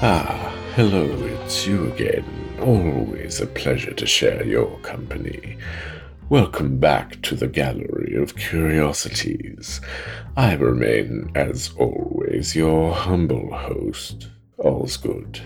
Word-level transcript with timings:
Ah, 0.00 0.54
hello, 0.74 1.04
it's 1.44 1.66
you 1.66 1.92
again. 1.92 2.24
Always 2.60 3.40
a 3.40 3.46
pleasure 3.46 3.92
to 3.92 4.06
share 4.06 4.42
your 4.46 4.78
company. 4.78 5.58
Welcome 6.30 6.78
back 6.78 7.20
to 7.22 7.34
the 7.34 7.48
Gallery 7.48 7.97
of 8.18 8.36
Curiosities. 8.36 9.80
I 10.36 10.54
remain, 10.54 11.30
as 11.34 11.72
always, 11.78 12.54
your 12.54 12.94
humble 12.94 13.54
host. 13.54 14.28
All's 14.58 14.96
good. 14.96 15.40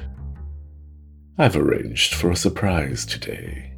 I've 1.39 1.57
arranged 1.57 2.15
for 2.15 2.31
a 2.31 2.37
surprise 2.37 3.07
today. 3.07 3.73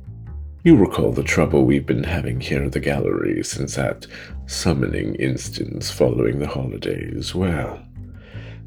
You 0.65 0.77
recall 0.77 1.13
the 1.13 1.23
trouble 1.23 1.65
we've 1.65 1.85
been 1.85 2.05
having 2.05 2.41
here 2.41 2.65
at 2.65 2.73
the 2.73 2.81
gallery 2.81 3.43
since 3.45 3.75
that 3.75 4.07
summoning 4.47 5.15
instance 5.17 5.91
following 5.91 6.39
the 6.39 6.47
holidays. 6.47 7.35
Well, 7.35 7.85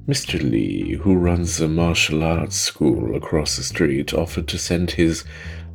Mr. 0.08 0.40
Lee, 0.40 0.94
who 0.94 1.16
runs 1.16 1.60
a 1.60 1.68
martial 1.68 2.24
arts 2.24 2.56
school 2.56 3.16
across 3.16 3.58
the 3.58 3.64
street, 3.64 4.14
offered 4.14 4.48
to 4.48 4.58
send 4.58 4.92
his 4.92 5.26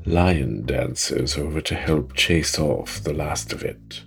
lion 0.06 0.64
dancers 0.64 1.36
over 1.36 1.60
to 1.60 1.74
help 1.74 2.14
chase 2.14 2.58
off 2.58 3.02
the 3.02 3.12
last 3.12 3.52
of 3.52 3.62
it. 3.62 4.02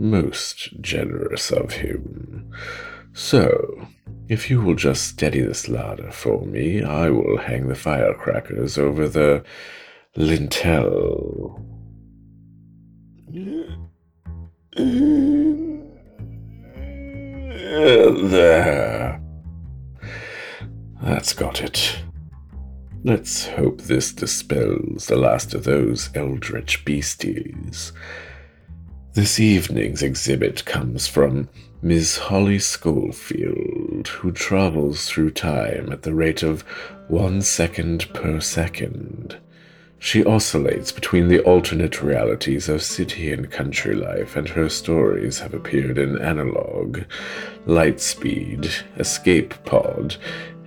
Most 0.00 0.80
generous 0.80 1.50
of 1.50 1.74
him. 1.74 2.50
So, 3.12 3.86
if 4.30 4.48
you 4.48 4.62
will 4.62 4.74
just 4.74 5.06
steady 5.06 5.42
this 5.42 5.68
ladder 5.68 6.10
for 6.10 6.46
me, 6.46 6.82
I 6.82 7.10
will 7.10 7.36
hang 7.36 7.68
the 7.68 7.74
firecrackers 7.74 8.78
over 8.78 9.06
the 9.08 9.44
lintel. 10.16 11.62
There. 17.92 19.20
That's 21.02 21.34
got 21.34 21.60
it. 21.62 21.98
Let's 23.04 23.48
hope 23.48 23.82
this 23.82 24.14
dispels 24.14 25.08
the 25.08 25.16
last 25.16 25.52
of 25.52 25.64
those 25.64 26.08
eldritch 26.14 26.86
beasties. 26.86 27.92
This 29.12 29.40
evening's 29.40 30.04
exhibit 30.04 30.64
comes 30.64 31.08
from 31.08 31.48
Miss 31.82 32.16
Holly 32.16 32.60
Schofield, 32.60 34.06
who 34.06 34.30
travels 34.30 35.08
through 35.08 35.32
time 35.32 35.90
at 35.90 36.02
the 36.02 36.14
rate 36.14 36.44
of 36.44 36.62
one 37.08 37.42
second 37.42 38.06
per 38.14 38.38
second. 38.38 39.36
She 39.98 40.24
oscillates 40.24 40.92
between 40.92 41.26
the 41.26 41.40
alternate 41.40 42.00
realities 42.00 42.68
of 42.68 42.84
city 42.84 43.32
and 43.32 43.50
country 43.50 43.96
life, 43.96 44.36
and 44.36 44.48
her 44.48 44.68
stories 44.68 45.40
have 45.40 45.54
appeared 45.54 45.98
in 45.98 46.16
Analog, 46.22 47.00
Lightspeed, 47.66 48.84
Escape 48.96 49.54
Pod, 49.64 50.18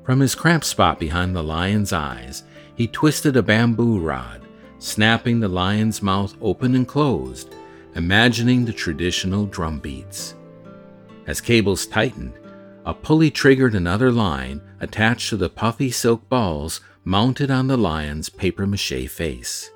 From 0.03 0.19
his 0.19 0.35
cramped 0.35 0.65
spot 0.65 0.99
behind 0.99 1.35
the 1.35 1.43
lion's 1.43 1.93
eyes, 1.93 2.43
he 2.75 2.87
twisted 2.87 3.35
a 3.37 3.43
bamboo 3.43 3.99
rod, 3.99 4.41
snapping 4.79 5.39
the 5.39 5.47
lion's 5.47 6.01
mouth 6.01 6.35
open 6.41 6.73
and 6.75 6.87
closed, 6.87 7.53
imagining 7.95 8.65
the 8.65 8.73
traditional 8.73 9.45
drum 9.45 9.79
beats. 9.79 10.35
As 11.27 11.41
cables 11.41 11.85
tightened, 11.85 12.33
a 12.85 12.93
pulley 12.93 13.29
triggered 13.29 13.75
another 13.75 14.11
line 14.11 14.61
attached 14.79 15.29
to 15.29 15.37
the 15.37 15.49
puffy 15.49 15.91
silk 15.91 16.27
balls 16.29 16.81
mounted 17.03 17.49
on 17.49 17.67
the 17.67 17.77
lion's 17.77 18.29
papier 18.29 18.67
mache 18.67 19.07
face. 19.09 19.71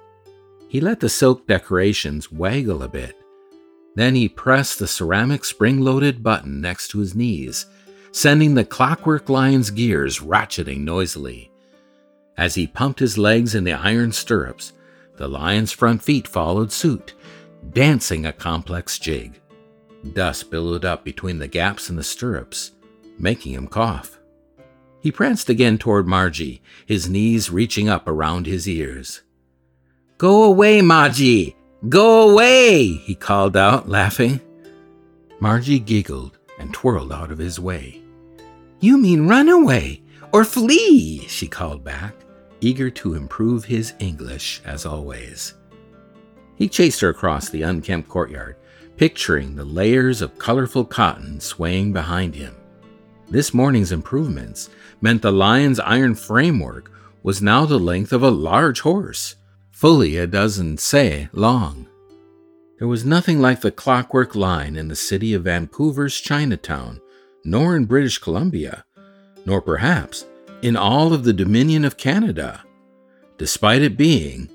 He 0.68 0.82
let 0.82 1.00
the 1.00 1.10
silk 1.10 1.48
decorations 1.48 2.32
waggle 2.32 2.84
a 2.84 2.90
bit. 2.90 3.16
Then 3.96 4.16
he 4.16 4.28
pressed 4.28 4.80
the 4.80 4.88
ceramic 4.88 5.46
spring 5.46 5.80
loaded 5.82 6.24
button 6.24 6.62
next 6.62 6.88
to 6.90 7.00
his 7.00 7.14
knees, 7.16 7.68
sending 8.12 8.56
the 8.56 8.66
clockwork 8.66 9.30
lion's 9.30 9.70
gears 9.70 10.20
ratcheting 10.20 10.80
noisily. 10.80 11.52
As 12.38 12.56
he 12.56 12.66
pumped 12.66 13.00
his 13.00 13.18
legs 13.18 13.54
in 13.54 13.64
the 13.64 13.74
iron 13.74 14.12
stirrups, 14.12 14.74
the 15.18 15.28
lion's 15.28 15.72
front 15.72 16.02
feet 16.02 16.28
followed 16.28 16.72
suit, 16.72 17.14
dancing 17.72 18.26
a 18.26 18.34
complex 18.34 18.98
jig. 18.98 19.40
Dust 20.14 20.50
billowed 20.50 20.86
up 20.86 21.04
between 21.04 21.38
the 21.38 21.48
gaps 21.48 21.90
in 21.90 21.96
the 21.96 22.04
stirrups, 22.04 22.72
making 23.20 23.54
him 23.54 23.68
cough. 23.68 24.13
He 25.04 25.12
pranced 25.12 25.50
again 25.50 25.78
toward 25.78 26.08
Margie, 26.08 26.62
his 26.86 27.10
knees 27.10 27.50
reaching 27.50 27.90
up 27.90 28.08
around 28.08 28.46
his 28.46 28.70
ears. 28.70 29.22
Go 30.18 30.44
away, 30.44 30.82
Margie! 30.82 31.58
Go 31.90 32.30
away! 32.32 32.86
he 32.86 33.14
called 33.14 33.58
out, 33.58 33.90
laughing. 33.90 34.40
Margie 35.42 35.80
giggled 35.80 36.38
and 36.58 36.74
twirled 36.74 37.12
out 37.12 37.34
of 37.34 37.38
his 37.38 37.60
way. 37.60 38.02
You 38.80 38.98
mean 38.98 39.28
run 39.28 39.50
away 39.50 40.04
or 40.32 40.46
flee, 40.46 41.28
she 41.28 41.50
called 41.50 41.84
back, 41.84 42.16
eager 42.62 42.90
to 42.92 43.16
improve 43.16 43.66
his 43.66 43.94
English 44.00 44.62
as 44.64 44.86
always. 44.86 45.54
He 46.56 46.70
chased 46.70 47.02
her 47.02 47.10
across 47.10 47.50
the 47.50 47.64
unkempt 47.64 48.08
courtyard, 48.08 48.56
picturing 48.96 49.54
the 49.54 49.66
layers 49.66 50.22
of 50.22 50.40
colorful 50.40 50.86
cotton 50.86 51.42
swaying 51.42 51.92
behind 51.92 52.36
him. 52.36 52.56
This 53.30 53.54
morning's 53.54 53.92
improvements 53.92 54.70
meant 55.04 55.22
the 55.22 55.32
lion's 55.34 55.82
iron 55.82 56.16
framework 56.16 56.90
was 57.24 57.42
now 57.42 57.66
the 57.66 57.78
length 57.78 58.14
of 58.14 58.24
a 58.24 58.32
large 58.32 58.80
horse, 58.80 59.36
fully 59.70 60.16
a 60.16 60.26
dozen 60.26 60.78
say 60.78 61.28
long. 61.34 61.86
There 62.80 62.88
was 62.88 63.04
nothing 63.04 63.42
like 63.42 63.60
the 63.60 63.70
clockwork 63.70 64.34
line 64.34 64.78
in 64.78 64.88
the 64.88 64.96
city 64.96 65.34
of 65.34 65.44
Vancouver's 65.44 66.22
Chinatown, 66.22 67.02
nor 67.44 67.76
in 67.76 67.84
British 67.84 68.18
Columbia, 68.18 68.86
nor 69.46 69.62
perhaps 69.62 70.26
in 70.62 70.78
all 70.78 71.12
of 71.12 71.26
the 71.26 71.34
Dominion 71.34 71.84
of 71.84 71.98
Canada, 71.98 72.64
despite 73.38 73.82
it 73.82 73.98
being 73.98 74.50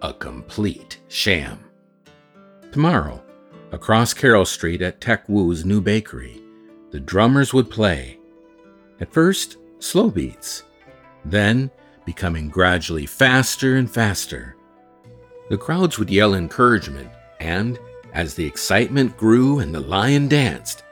a 0.00 0.14
complete 0.14 1.00
sham. 1.08 1.58
Tomorrow, 2.70 3.20
across 3.72 4.14
Carrall 4.14 4.46
Street 4.46 4.80
at 4.80 5.00
Tek 5.00 5.28
Wu's 5.28 5.64
new 5.64 5.80
bakery, 5.80 6.40
the 6.92 7.00
drummers 7.00 7.52
would 7.52 7.68
play. 7.68 8.20
At 9.00 9.12
first, 9.12 9.56
slow 9.82 10.10
beats, 10.10 10.62
then 11.24 11.70
becoming 12.04 12.48
gradually 12.48 13.06
faster 13.06 13.76
and 13.76 13.90
faster. 13.90 14.56
The 15.50 15.58
crowds 15.58 15.98
would 15.98 16.10
yell 16.10 16.34
encouragement, 16.34 17.10
and 17.40 17.78
as 18.12 18.34
the 18.34 18.46
excitement 18.46 19.16
grew 19.16 19.58
and 19.58 19.74
the 19.74 19.80
lion 19.80 20.28
danced, 20.28 20.82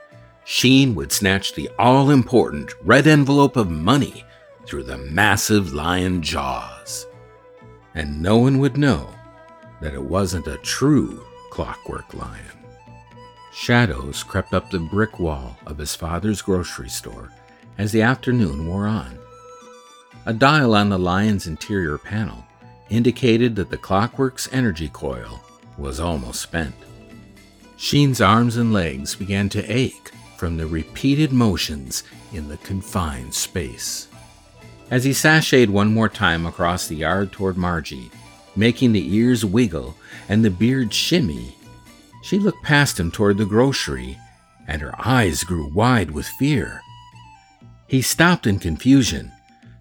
Sheen 0.45 0.95
would 0.97 1.13
snatch 1.13 1.55
the 1.55 1.71
all 1.79 2.11
important 2.11 2.75
red 2.83 3.07
envelope 3.07 3.57
of 3.57 3.71
money 3.71 4.25
through 4.67 4.83
the 4.85 4.99
massive 4.99 5.73
lion 5.73 6.23
jaws. 6.23 7.07
And 7.95 8.21
no 8.21 8.39
one 8.39 8.59
would 8.59 8.77
know 8.77 9.09
that 9.81 9.95
it 9.95 10.03
wasn't 10.03 10.47
a 10.47 10.59
true 10.59 11.25
clockwork 11.51 12.15
lion. 12.15 12.45
Shadows 13.53 14.23
crept 14.23 14.55
up 14.55 14.71
the 14.71 14.79
brick 14.79 15.19
wall 15.19 15.57
of 15.67 15.79
his 15.79 15.95
father's 15.95 16.43
grocery 16.43 16.89
store 16.89 17.31
as 17.79 17.93
the 17.93 18.03
afternoon 18.03 18.67
wore 18.67 18.87
on. 18.87 19.19
A 20.27 20.33
dial 20.33 20.75
on 20.75 20.89
the 20.89 20.99
lion's 20.99 21.47
interior 21.47 21.99
panel 21.99 22.45
indicated 22.91 23.57
that 23.57 23.71
the 23.71 23.79
clockwork's 23.79 24.49
energy 24.53 24.89
coil 24.89 25.41
was 25.79 26.01
almost 26.01 26.43
spent. 26.43 26.75
Sheen's 27.77 28.21
arms 28.21 28.57
and 28.57 28.73
legs 28.73 29.15
began 29.15 29.49
to 29.51 29.65
ache 29.65 30.11
from 30.37 30.57
the 30.57 30.67
repeated 30.67 31.33
motions 31.33 32.03
in 32.33 32.49
the 32.49 32.59
confined 32.59 33.33
space. 33.35 34.09
As 34.91 35.05
he 35.05 35.13
sashayed 35.13 35.71
one 35.71 35.95
more 35.95 36.09
time 36.09 36.47
across 36.47 36.87
the 36.87 36.97
yard 36.97 37.33
toward 37.33 37.57
Margie, 37.57 38.11
making 38.57 38.93
the 38.93 39.15
ears 39.15 39.45
wiggle 39.45 39.97
and 40.29 40.45
the 40.45 40.51
beard 40.51 40.93
shimmy, 40.93 41.57
she 42.23 42.39
looked 42.39 42.63
past 42.65 43.01
him 43.01 43.11
toward 43.11 43.39
the 43.39 43.47
grocery, 43.47 44.19
and 44.67 44.83
her 44.83 44.95
eyes 44.99 45.45
grew 45.45 45.67
wide 45.73 46.11
with 46.11 46.27
fear. 46.27 46.83
He 47.91 48.03
stopped 48.03 48.47
in 48.47 48.61
confusion, 48.61 49.33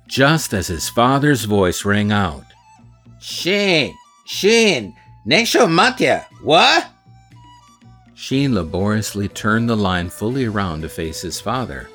just 0.07 0.51
as 0.51 0.65
his 0.65 0.89
father's 0.89 1.45
voice 1.45 1.85
rang 1.85 2.11
out. 2.11 2.43
Sheen, 3.19 3.95
Sheen, 4.25 4.95
Nesho 5.27 5.69
Matya, 5.69 6.25
what? 6.41 6.87
Sheen 8.15 8.55
laboriously 8.55 9.27
turned 9.27 9.69
the 9.69 9.77
line 9.77 10.09
fully 10.09 10.45
around 10.45 10.81
to 10.81 10.89
face 10.89 11.21
his 11.21 11.39
father, 11.39 11.87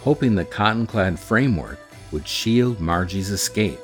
hoping 0.00 0.34
the 0.34 0.44
cotton 0.44 0.88
clad 0.88 1.20
framework 1.20 1.78
would 2.10 2.26
shield 2.26 2.80
Margie's 2.80 3.30
escape. 3.30 3.78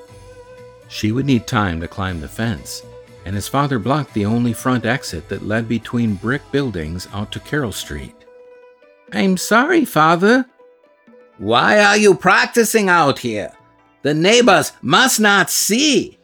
She 0.88 1.12
would 1.12 1.24
need 1.24 1.46
time 1.46 1.80
to 1.80 1.86
climb 1.86 2.20
the 2.20 2.26
fence, 2.26 2.82
and 3.24 3.36
his 3.36 3.46
father 3.46 3.78
blocked 3.78 4.12
the 4.12 4.26
only 4.26 4.52
front 4.52 4.86
exit 4.86 5.28
that 5.28 5.46
led 5.46 5.68
between 5.68 6.16
brick 6.16 6.42
buildings 6.50 7.06
out 7.12 7.30
to 7.30 7.38
Carrall 7.38 7.72
Street. 7.72 8.16
I'm 9.12 9.36
sorry, 9.36 9.84
father, 9.84 10.46
why 11.38 11.78
are 11.80 11.96
you 11.96 12.14
practicing 12.14 12.88
out 12.88 13.18
here? 13.18 13.52
The 14.02 14.14
neighbors 14.14 14.72
must 14.82 15.20
not 15.20 15.50
see. 15.50 16.18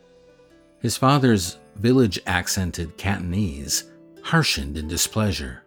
His 0.80 0.96
father's 0.96 1.58
village 1.76 2.18
accented 2.26 2.96
Cantonese 2.96 3.84
harshened 4.22 4.76
in 4.76 4.88
displeasure. 4.88 5.62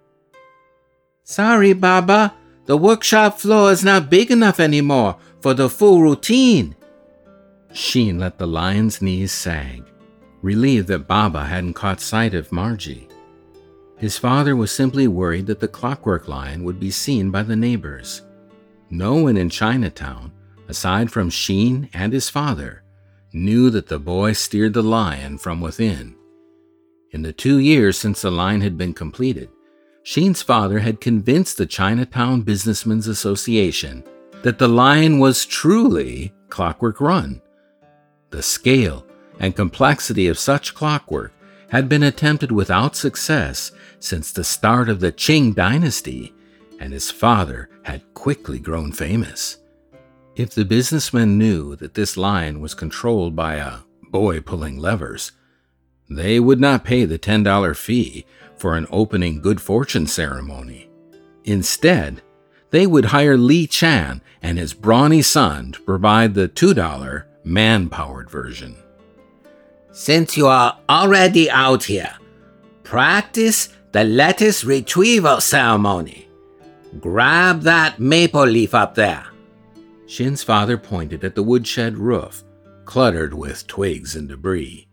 Sorry, 1.24 1.74
Baba. 1.74 2.34
The 2.66 2.78
workshop 2.78 3.40
floor 3.40 3.72
is 3.72 3.84
not 3.84 4.10
big 4.10 4.32
enough 4.32 4.60
anymore 4.60 5.18
for 5.42 5.54
the 5.54 5.70
full 5.70 6.02
routine. 6.02 6.76
Sheen 7.74 8.18
let 8.18 8.38
the 8.38 8.48
lion's 8.48 9.02
knees 9.02 9.32
sag, 9.32 9.84
relieved 10.42 10.88
that 10.88 11.08
Baba 11.08 11.44
hadn't 11.44 11.74
caught 11.74 12.00
sight 12.00 12.34
of 12.34 12.52
Margie. 12.52 13.08
His 13.98 14.18
father 14.18 14.56
was 14.56 14.72
simply 14.72 15.08
worried 15.08 15.46
that 15.48 15.60
the 15.60 15.68
clockwork 15.68 16.28
lion 16.28 16.64
would 16.64 16.80
be 16.80 16.92
seen 16.92 17.32
by 17.32 17.44
the 17.44 17.56
neighbors. 17.56 18.22
No 18.90 19.16
one 19.16 19.38
in 19.38 19.50
Chinatown, 19.50 20.32
aside 20.68 21.12
from 21.12 21.30
Sheen 21.30 21.90
and 21.94 22.14
his 22.14 22.30
father, 22.30 22.84
knew 23.34 23.70
that 23.70 23.88
the 23.88 24.00
boy 24.00 24.34
steered 24.34 24.74
the 24.74 24.84
lion 24.84 25.38
from 25.38 25.60
within. 25.60 26.16
In 27.12 27.22
the 27.22 27.34
two 27.34 27.60
years 27.60 27.98
since 27.98 28.22
the 28.22 28.32
line 28.32 28.62
had 28.62 28.78
been 28.78 28.94
completed, 28.94 29.50
Sheen's 30.04 30.42
father 30.42 30.80
had 30.80 31.02
convinced 31.02 31.58
the 31.58 31.66
Chinatown 31.66 32.42
Businessmen's 32.42 33.08
Association 33.08 34.04
that 34.44 34.60
the 34.60 34.68
line 34.68 35.18
was 35.18 35.46
truly 35.46 36.34
Clockwork 36.50 37.02
Run. 37.02 37.42
The 38.30 38.44
scale 38.44 39.06
and 39.40 39.56
complexity 39.56 40.28
of 40.28 40.38
such 40.38 40.76
clockwork 40.76 41.34
had 41.70 41.90
been 41.90 42.04
attempted 42.04 42.52
without 42.52 42.96
success 42.96 43.72
since 44.00 44.32
the 44.32 44.44
start 44.44 44.88
of 44.90 45.00
the 45.00 45.12
Qing 45.12 45.56
dynasty 45.56 46.34
and 46.80 46.94
his 46.94 47.12
father 47.12 47.70
had 47.84 48.14
quickly 48.14 48.60
grown 48.60 48.92
famous. 48.92 49.58
If 50.36 50.54
the 50.54 50.66
businessmen 50.66 51.38
knew 51.38 51.76
that 51.78 51.94
this 51.94 52.18
line 52.18 52.60
was 52.60 52.74
controlled 52.74 53.36
by 53.36 53.56
a 53.56 53.80
boy 54.12 54.42
pulling 54.42 54.78
levers, 54.78 55.32
they 56.10 56.40
would 56.40 56.60
not 56.60 56.84
pay 56.84 57.06
the 57.06 57.18
$10 57.18 57.76
fee 57.76 58.26
for 58.58 58.76
an 58.76 58.88
opening 58.90 59.42
good 59.42 59.62
fortune 59.62 60.08
ceremony. 60.08 60.90
Instead, 61.44 62.22
they 62.72 62.86
would 62.86 63.06
hire 63.06 63.38
Lee 63.38 63.68
Chan 63.68 64.22
and 64.42 64.58
his 64.58 64.74
brawny 64.74 65.22
son 65.22 65.72
to 65.72 65.82
provide 65.82 66.34
the 66.34 66.50
$2 66.50 67.24
man 67.44 67.90
powered 67.90 68.30
version. 68.30 68.76
Since 69.92 70.36
you 70.36 70.48
are 70.48 70.78
already 70.90 71.50
out 71.50 71.86
here, 71.86 72.14
practice 72.84 73.70
the 73.94 74.04
lettuce 74.04 74.66
retrieval 74.66 75.40
ceremony. 75.40 76.25
Grab 77.00 77.62
that 77.62 78.00
maple 78.00 78.46
leaf 78.46 78.74
up 78.74 78.96
there. 78.96 79.26
Shin's 80.08 80.44
father 80.44 80.78
pointed 80.78 81.24
at 81.24 81.36
the 81.36 81.44
woodshed 81.44 81.98
roof, 81.98 82.44
cluttered 82.86 83.34
with 83.34 83.68
twigs 83.68 84.16
and 84.16 84.30
debris. 84.30 84.88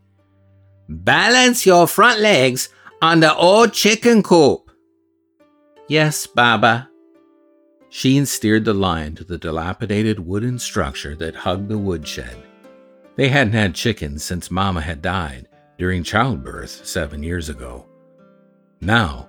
Balance 0.88 1.66
your 1.66 1.86
front 1.86 2.20
legs 2.20 2.70
on 3.00 3.20
the 3.20 3.34
old 3.34 3.72
chicken 3.72 4.22
coop. 4.22 4.70
Yes, 5.88 6.26
Baba. 6.26 6.88
Sheen 7.90 8.24
steered 8.24 8.64
the 8.64 8.72
lion 8.72 9.14
to 9.16 9.24
the 9.24 9.36
dilapidated 9.36 10.18
wooden 10.18 10.58
structure 10.58 11.14
that 11.16 11.34
hugged 11.34 11.68
the 11.68 11.76
woodshed. 11.76 12.36
They 13.16 13.28
hadn't 13.28 13.52
had 13.52 13.74
chickens 13.74 14.24
since 14.24 14.50
Mama 14.50 14.80
had 14.80 15.02
died 15.02 15.48
during 15.78 16.02
childbirth 16.02 16.86
seven 16.86 17.22
years 17.22 17.50
ago. 17.50 17.86
Now, 18.80 19.28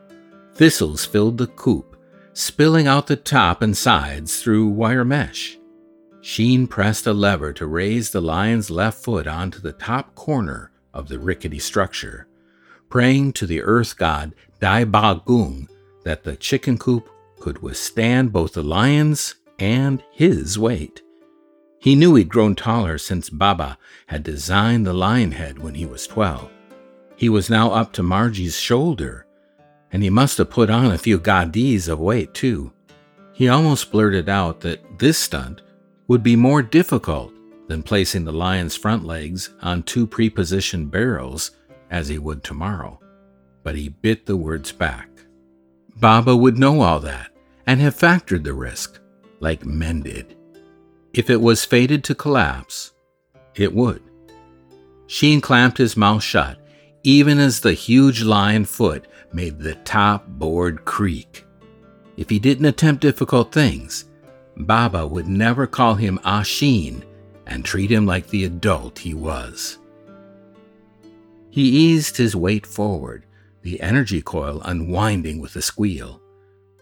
thistles 0.55 1.03
filled 1.03 1.37
the 1.37 1.47
coop 1.47 1.92
spilling 2.33 2.87
out 2.87 3.07
the 3.07 3.15
top 3.15 3.61
and 3.61 3.77
sides 3.77 4.41
through 4.41 4.67
wire 4.67 5.05
mesh. 5.05 5.57
Sheen 6.21 6.67
pressed 6.67 7.05
a 7.05 7.13
lever 7.13 7.53
to 7.53 7.67
raise 7.67 8.09
the 8.09 8.21
lion's 8.21 8.69
left 8.69 9.03
foot 9.03 9.27
onto 9.27 9.59
the 9.59 9.73
top 9.73 10.15
corner 10.15 10.71
of 10.93 11.09
the 11.09 11.19
rickety 11.19 11.59
structure, 11.59 12.27
praying 12.89 13.33
to 13.33 13.45
the 13.45 13.61
earth 13.61 13.97
god 13.97 14.33
Dai 14.59 14.85
Ba 14.85 15.21
Gung 15.25 15.67
that 16.03 16.23
the 16.23 16.35
chicken 16.35 16.77
coop 16.77 17.09
could 17.39 17.61
withstand 17.61 18.31
both 18.31 18.53
the 18.53 18.63
lion's 18.63 19.35
and 19.59 20.03
his 20.11 20.57
weight. 20.57 21.01
He 21.79 21.95
knew 21.95 22.15
he'd 22.15 22.29
grown 22.29 22.55
taller 22.55 22.97
since 22.97 23.29
Baba 23.29 23.77
had 24.07 24.23
designed 24.23 24.87
the 24.87 24.93
lion 24.93 25.33
head 25.33 25.59
when 25.59 25.75
he 25.75 25.85
was 25.85 26.07
12. 26.07 26.49
He 27.17 27.27
was 27.27 27.49
now 27.49 27.71
up 27.71 27.91
to 27.93 28.03
Margie's 28.03 28.57
shoulder 28.57 29.27
and 29.93 30.03
he 30.03 30.09
must 30.09 30.39
have 30.39 30.49
put 30.49 30.69
on 30.69 30.91
a 30.91 30.97
few 30.97 31.19
gadis 31.19 31.87
of 31.87 31.99
weight 31.99 32.33
too. 32.33 32.73
He 33.31 33.47
almost 33.47 33.91
blurted 33.91 34.27
out 34.27 34.59
that 34.61 34.99
this 34.99 35.17
stunt 35.17 35.61
would 36.07 36.23
be 36.23 36.35
more 36.35 36.61
difficult 36.61 37.31
than 37.67 37.83
placing 37.83 38.25
the 38.25 38.33
lion's 38.33 38.75
front 38.75 39.05
legs 39.05 39.51
on 39.61 39.83
two 39.83 40.05
prepositioned 40.05 40.91
barrels 40.91 41.51
as 41.89 42.07
he 42.09 42.17
would 42.17 42.43
tomorrow. 42.43 42.99
But 43.63 43.75
he 43.75 43.89
bit 43.89 44.25
the 44.25 44.35
words 44.35 44.71
back. 44.71 45.09
Baba 45.95 46.35
would 46.35 46.57
know 46.57 46.81
all 46.81 46.99
that 46.99 47.31
and 47.65 47.79
have 47.79 47.95
factored 47.95 48.43
the 48.43 48.53
risk, 48.53 48.99
like 49.39 49.65
men 49.65 50.01
did. 50.01 50.35
If 51.13 51.29
it 51.29 51.39
was 51.39 51.63
fated 51.63 52.03
to 52.05 52.15
collapse, 52.15 52.91
it 53.55 53.73
would. 53.73 54.01
Sheen 55.05 55.39
clamped 55.39 55.77
his 55.77 55.95
mouth 55.95 56.23
shut, 56.23 56.57
even 57.03 57.37
as 57.37 57.59
the 57.59 57.73
huge 57.73 58.23
lion 58.23 58.65
foot 58.65 59.07
made 59.33 59.59
the 59.59 59.75
top 59.75 60.27
board 60.27 60.85
creak. 60.85 61.45
If 62.17 62.29
he 62.29 62.39
didn't 62.39 62.65
attempt 62.65 63.01
difficult 63.01 63.51
things, 63.51 64.05
Baba 64.55 65.07
would 65.07 65.27
never 65.27 65.65
call 65.65 65.95
him 65.95 66.19
Ashin 66.23 67.03
and 67.47 67.65
treat 67.65 67.91
him 67.91 68.05
like 68.05 68.27
the 68.27 68.45
adult 68.45 68.99
he 68.99 69.13
was. 69.13 69.79
He 71.49 71.63
eased 71.63 72.17
his 72.17 72.35
weight 72.35 72.65
forward, 72.65 73.25
the 73.61 73.81
energy 73.81 74.21
coil 74.21 74.61
unwinding 74.63 75.39
with 75.39 75.55
a 75.55 75.61
squeal. 75.61 76.21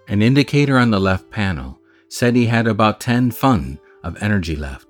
An 0.08 0.22
indicator 0.22 0.77
on 0.77 0.91
the 0.91 1.00
left 1.00 1.29
panel 1.29 1.79
said 2.10 2.36
he 2.36 2.48
had 2.48 2.67
about 2.67 3.00
10 3.00 3.31
fun 3.31 3.79
of 4.03 4.22
energy 4.22 4.55
left. 4.55 4.88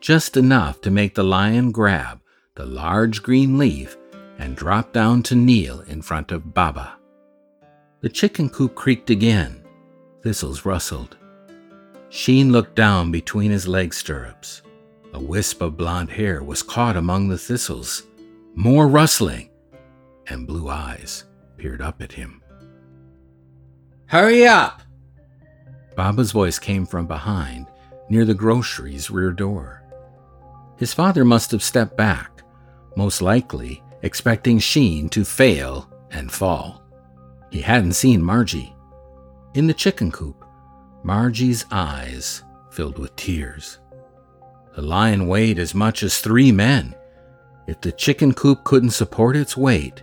just 0.00 0.36
enough 0.36 0.80
to 0.82 0.90
make 0.90 1.14
the 1.14 1.24
lion 1.24 1.70
grab 1.70 2.20
the 2.54 2.66
large 2.66 3.22
green 3.22 3.58
leaf 3.58 3.96
and 4.38 4.56
drop 4.56 4.92
down 4.92 5.22
to 5.22 5.34
kneel 5.34 5.80
in 5.82 6.02
front 6.02 6.32
of 6.32 6.54
Baba. 6.54 6.97
The 8.00 8.08
chicken 8.08 8.48
coop 8.48 8.76
creaked 8.76 9.10
again. 9.10 9.64
Thistles 10.22 10.64
rustled. 10.64 11.16
Sheen 12.10 12.52
looked 12.52 12.76
down 12.76 13.10
between 13.10 13.50
his 13.50 13.66
leg 13.66 13.92
stirrups. 13.92 14.62
A 15.14 15.20
wisp 15.20 15.62
of 15.62 15.76
blond 15.76 16.10
hair 16.10 16.42
was 16.42 16.62
caught 16.62 16.96
among 16.96 17.28
the 17.28 17.38
thistles. 17.38 18.04
More 18.54 18.86
rustling, 18.86 19.50
and 20.28 20.46
blue 20.46 20.68
eyes 20.68 21.24
peered 21.56 21.82
up 21.82 22.00
at 22.00 22.12
him. 22.12 22.40
Hurry 24.06 24.46
up! 24.46 24.82
Baba's 25.96 26.30
voice 26.30 26.58
came 26.58 26.86
from 26.86 27.06
behind, 27.06 27.66
near 28.08 28.24
the 28.24 28.34
grocery's 28.34 29.10
rear 29.10 29.32
door. 29.32 29.82
His 30.76 30.94
father 30.94 31.24
must 31.24 31.50
have 31.50 31.62
stepped 31.62 31.96
back, 31.96 32.42
most 32.96 33.20
likely 33.20 33.82
expecting 34.02 34.60
Sheen 34.60 35.08
to 35.08 35.24
fail 35.24 35.90
and 36.12 36.30
fall. 36.30 36.77
He 37.50 37.60
hadn't 37.60 37.94
seen 37.94 38.22
Margie. 38.22 38.74
In 39.54 39.66
the 39.66 39.74
chicken 39.74 40.12
coop, 40.12 40.44
Margie's 41.02 41.64
eyes 41.70 42.42
filled 42.70 42.98
with 42.98 43.16
tears. 43.16 43.78
The 44.74 44.82
lion 44.82 45.26
weighed 45.26 45.58
as 45.58 45.74
much 45.74 46.02
as 46.02 46.18
three 46.20 46.52
men. 46.52 46.94
If 47.66 47.80
the 47.80 47.92
chicken 47.92 48.34
coop 48.34 48.64
couldn't 48.64 48.90
support 48.90 49.36
its 49.36 49.56
weight, 49.56 50.02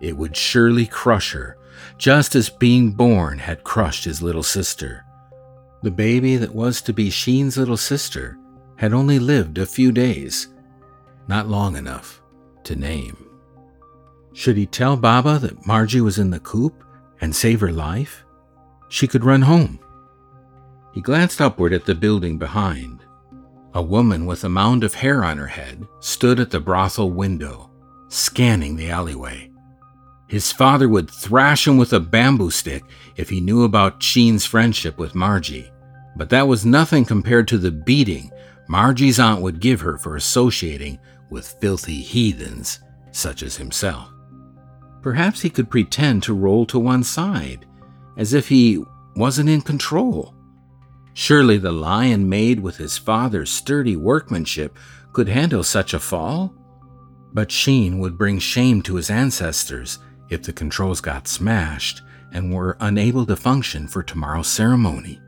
it 0.00 0.16
would 0.16 0.36
surely 0.36 0.86
crush 0.86 1.32
her, 1.32 1.56
just 1.96 2.34
as 2.34 2.48
being 2.48 2.92
born 2.92 3.38
had 3.38 3.64
crushed 3.64 4.04
his 4.04 4.22
little 4.22 4.42
sister. 4.42 5.04
The 5.82 5.90
baby 5.90 6.36
that 6.36 6.54
was 6.54 6.80
to 6.82 6.92
be 6.92 7.10
Sheen's 7.10 7.56
little 7.56 7.76
sister 7.76 8.38
had 8.76 8.92
only 8.92 9.18
lived 9.18 9.58
a 9.58 9.66
few 9.66 9.92
days, 9.92 10.48
not 11.28 11.48
long 11.48 11.76
enough 11.76 12.20
to 12.64 12.74
name. 12.74 13.27
Should 14.32 14.56
he 14.56 14.66
tell 14.66 14.96
Baba 14.96 15.38
that 15.38 15.66
Margie 15.66 16.00
was 16.00 16.18
in 16.18 16.30
the 16.30 16.40
coop 16.40 16.84
and 17.20 17.34
save 17.34 17.60
her 17.60 17.72
life? 17.72 18.24
She 18.88 19.06
could 19.06 19.24
run 19.24 19.42
home. 19.42 19.78
He 20.92 21.00
glanced 21.00 21.40
upward 21.40 21.72
at 21.72 21.84
the 21.84 21.94
building 21.94 22.38
behind. 22.38 23.04
A 23.74 23.82
woman 23.82 24.26
with 24.26 24.44
a 24.44 24.48
mound 24.48 24.84
of 24.84 24.94
hair 24.94 25.22
on 25.24 25.38
her 25.38 25.46
head 25.46 25.86
stood 26.00 26.40
at 26.40 26.50
the 26.50 26.60
brothel 26.60 27.10
window, 27.10 27.70
scanning 28.08 28.76
the 28.76 28.90
alleyway. 28.90 29.50
His 30.28 30.52
father 30.52 30.88
would 30.88 31.10
thrash 31.10 31.66
him 31.66 31.76
with 31.76 31.92
a 31.92 32.00
bamboo 32.00 32.50
stick 32.50 32.84
if 33.16 33.30
he 33.30 33.40
knew 33.40 33.64
about 33.64 34.02
Sheen's 34.02 34.44
friendship 34.44 34.98
with 34.98 35.14
Margie, 35.14 35.70
but 36.16 36.30
that 36.30 36.48
was 36.48 36.66
nothing 36.66 37.04
compared 37.04 37.48
to 37.48 37.58
the 37.58 37.70
beating 37.70 38.30
Margie's 38.68 39.18
aunt 39.18 39.40
would 39.40 39.60
give 39.60 39.80
her 39.80 39.96
for 39.96 40.16
associating 40.16 40.98
with 41.30 41.56
filthy 41.60 42.02
heathens 42.02 42.80
such 43.12 43.42
as 43.42 43.56
himself. 43.56 44.10
Perhaps 45.02 45.40
he 45.42 45.50
could 45.50 45.70
pretend 45.70 46.22
to 46.22 46.34
roll 46.34 46.66
to 46.66 46.78
one 46.78 47.04
side, 47.04 47.66
as 48.16 48.32
if 48.32 48.48
he 48.48 48.82
wasn't 49.16 49.48
in 49.48 49.60
control. 49.60 50.34
Surely 51.14 51.58
the 51.58 51.72
lion 51.72 52.28
made 52.28 52.60
with 52.60 52.76
his 52.76 52.96
father's 52.96 53.50
sturdy 53.50 53.96
workmanship 53.96 54.76
could 55.12 55.28
handle 55.28 55.64
such 55.64 55.94
a 55.94 55.98
fall? 55.98 56.54
But 57.32 57.50
Sheen 57.50 57.98
would 57.98 58.16
bring 58.16 58.38
shame 58.38 58.82
to 58.82 58.94
his 58.94 59.10
ancestors 59.10 59.98
if 60.30 60.42
the 60.42 60.52
controls 60.52 61.00
got 61.00 61.26
smashed 61.28 62.02
and 62.32 62.52
were 62.52 62.76
unable 62.80 63.26
to 63.26 63.36
function 63.36 63.88
for 63.88 64.02
tomorrow's 64.02 64.48
ceremony. 64.48 65.20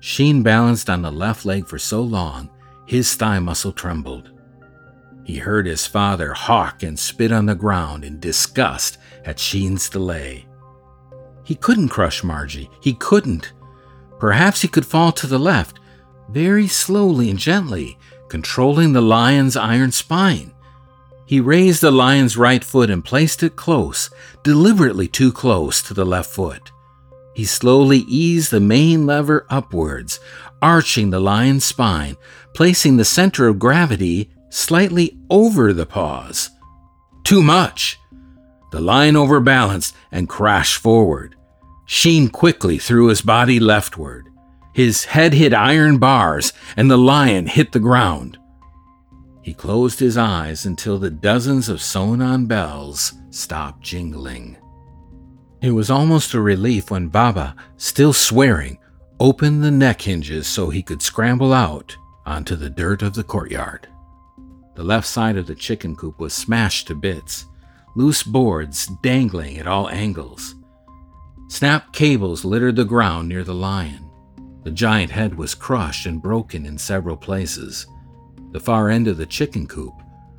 Sheen 0.00 0.42
balanced 0.42 0.88
on 0.88 1.02
the 1.02 1.12
left 1.12 1.44
leg 1.44 1.66
for 1.66 1.78
so 1.78 2.00
long, 2.00 2.50
his 2.86 3.14
thigh 3.14 3.38
muscle 3.38 3.72
trembled. 3.72 4.30
He 5.28 5.36
heard 5.36 5.66
his 5.66 5.86
father 5.86 6.32
hawk 6.32 6.82
and 6.82 6.98
spit 6.98 7.32
on 7.32 7.44
the 7.44 7.54
ground 7.54 8.02
in 8.02 8.18
disgust 8.18 8.96
at 9.26 9.38
Sheen's 9.38 9.90
delay. 9.90 10.46
He 11.44 11.54
couldn't 11.54 11.90
crush 11.90 12.24
Margie. 12.24 12.70
He 12.80 12.94
couldn't. 12.94 13.52
Perhaps 14.18 14.62
he 14.62 14.68
could 14.68 14.86
fall 14.86 15.12
to 15.12 15.26
the 15.26 15.38
left, 15.38 15.80
very 16.30 16.66
slowly 16.66 17.28
and 17.28 17.38
gently, 17.38 17.98
controlling 18.30 18.94
the 18.94 19.02
lion's 19.02 19.54
iron 19.54 19.92
spine. 19.92 20.54
He 21.26 21.40
raised 21.40 21.82
the 21.82 21.90
lion's 21.90 22.38
right 22.38 22.64
foot 22.64 22.88
and 22.88 23.04
placed 23.04 23.42
it 23.42 23.54
close, 23.54 24.08
deliberately 24.42 25.08
too 25.08 25.30
close 25.30 25.82
to 25.82 25.92
the 25.92 26.06
left 26.06 26.30
foot. 26.30 26.72
He 27.34 27.44
slowly 27.44 27.98
eased 28.08 28.50
the 28.50 28.60
main 28.60 29.04
lever 29.04 29.44
upwards, 29.50 30.20
arching 30.62 31.10
the 31.10 31.20
lion's 31.20 31.66
spine, 31.66 32.16
placing 32.54 32.96
the 32.96 33.04
center 33.04 33.46
of 33.46 33.58
gravity 33.58 34.30
slightly 34.50 35.18
over 35.30 35.72
the 35.72 35.86
paws. 35.86 36.50
Too 37.24 37.42
much. 37.42 37.98
The 38.70 38.80
lion 38.80 39.16
overbalanced 39.16 39.94
and 40.12 40.28
crashed 40.28 40.76
forward. 40.76 41.36
Sheen 41.86 42.28
quickly 42.28 42.78
threw 42.78 43.08
his 43.08 43.22
body 43.22 43.58
leftward. 43.58 44.28
His 44.74 45.06
head 45.06 45.32
hit 45.32 45.54
iron 45.54 45.98
bars, 45.98 46.52
and 46.76 46.90
the 46.90 46.98
lion 46.98 47.46
hit 47.46 47.72
the 47.72 47.80
ground. 47.80 48.38
He 49.42 49.54
closed 49.54 49.98
his 49.98 50.18
eyes 50.18 50.66
until 50.66 50.98
the 50.98 51.10
dozens 51.10 51.68
of 51.68 51.80
sewn 51.80 52.20
on 52.20 52.46
bells 52.46 53.14
stopped 53.30 53.82
jingling. 53.82 54.58
It 55.60 55.70
was 55.70 55.90
almost 55.90 56.34
a 56.34 56.40
relief 56.40 56.90
when 56.90 57.08
Baba, 57.08 57.56
still 57.78 58.12
swearing, 58.12 58.78
opened 59.18 59.64
the 59.64 59.70
neck 59.70 60.02
hinges 60.02 60.46
so 60.46 60.70
he 60.70 60.82
could 60.82 61.02
scramble 61.02 61.52
out 61.52 61.96
onto 62.26 62.54
the 62.54 62.70
dirt 62.70 63.02
of 63.02 63.14
the 63.14 63.24
courtyard. 63.24 63.88
The 64.78 64.84
left 64.84 65.08
side 65.08 65.36
of 65.36 65.48
the 65.48 65.56
chicken 65.56 65.96
coop 65.96 66.20
was 66.20 66.32
smashed 66.32 66.86
to 66.86 66.94
bits, 66.94 67.46
loose 67.96 68.22
boards 68.22 68.86
dangling 69.02 69.58
at 69.58 69.66
all 69.66 69.88
angles. 69.88 70.54
Snapped 71.48 71.92
cables 71.92 72.44
littered 72.44 72.76
the 72.76 72.84
ground 72.84 73.28
near 73.28 73.42
the 73.42 73.56
lion. 73.56 74.08
The 74.62 74.70
giant 74.70 75.10
head 75.10 75.34
was 75.34 75.56
crushed 75.56 76.06
and 76.06 76.22
broken 76.22 76.64
in 76.64 76.78
several 76.78 77.16
places. 77.16 77.88
The 78.52 78.60
far 78.60 78.88
end 78.88 79.08
of 79.08 79.16
the 79.16 79.26
chicken 79.26 79.66
coop 79.66 79.94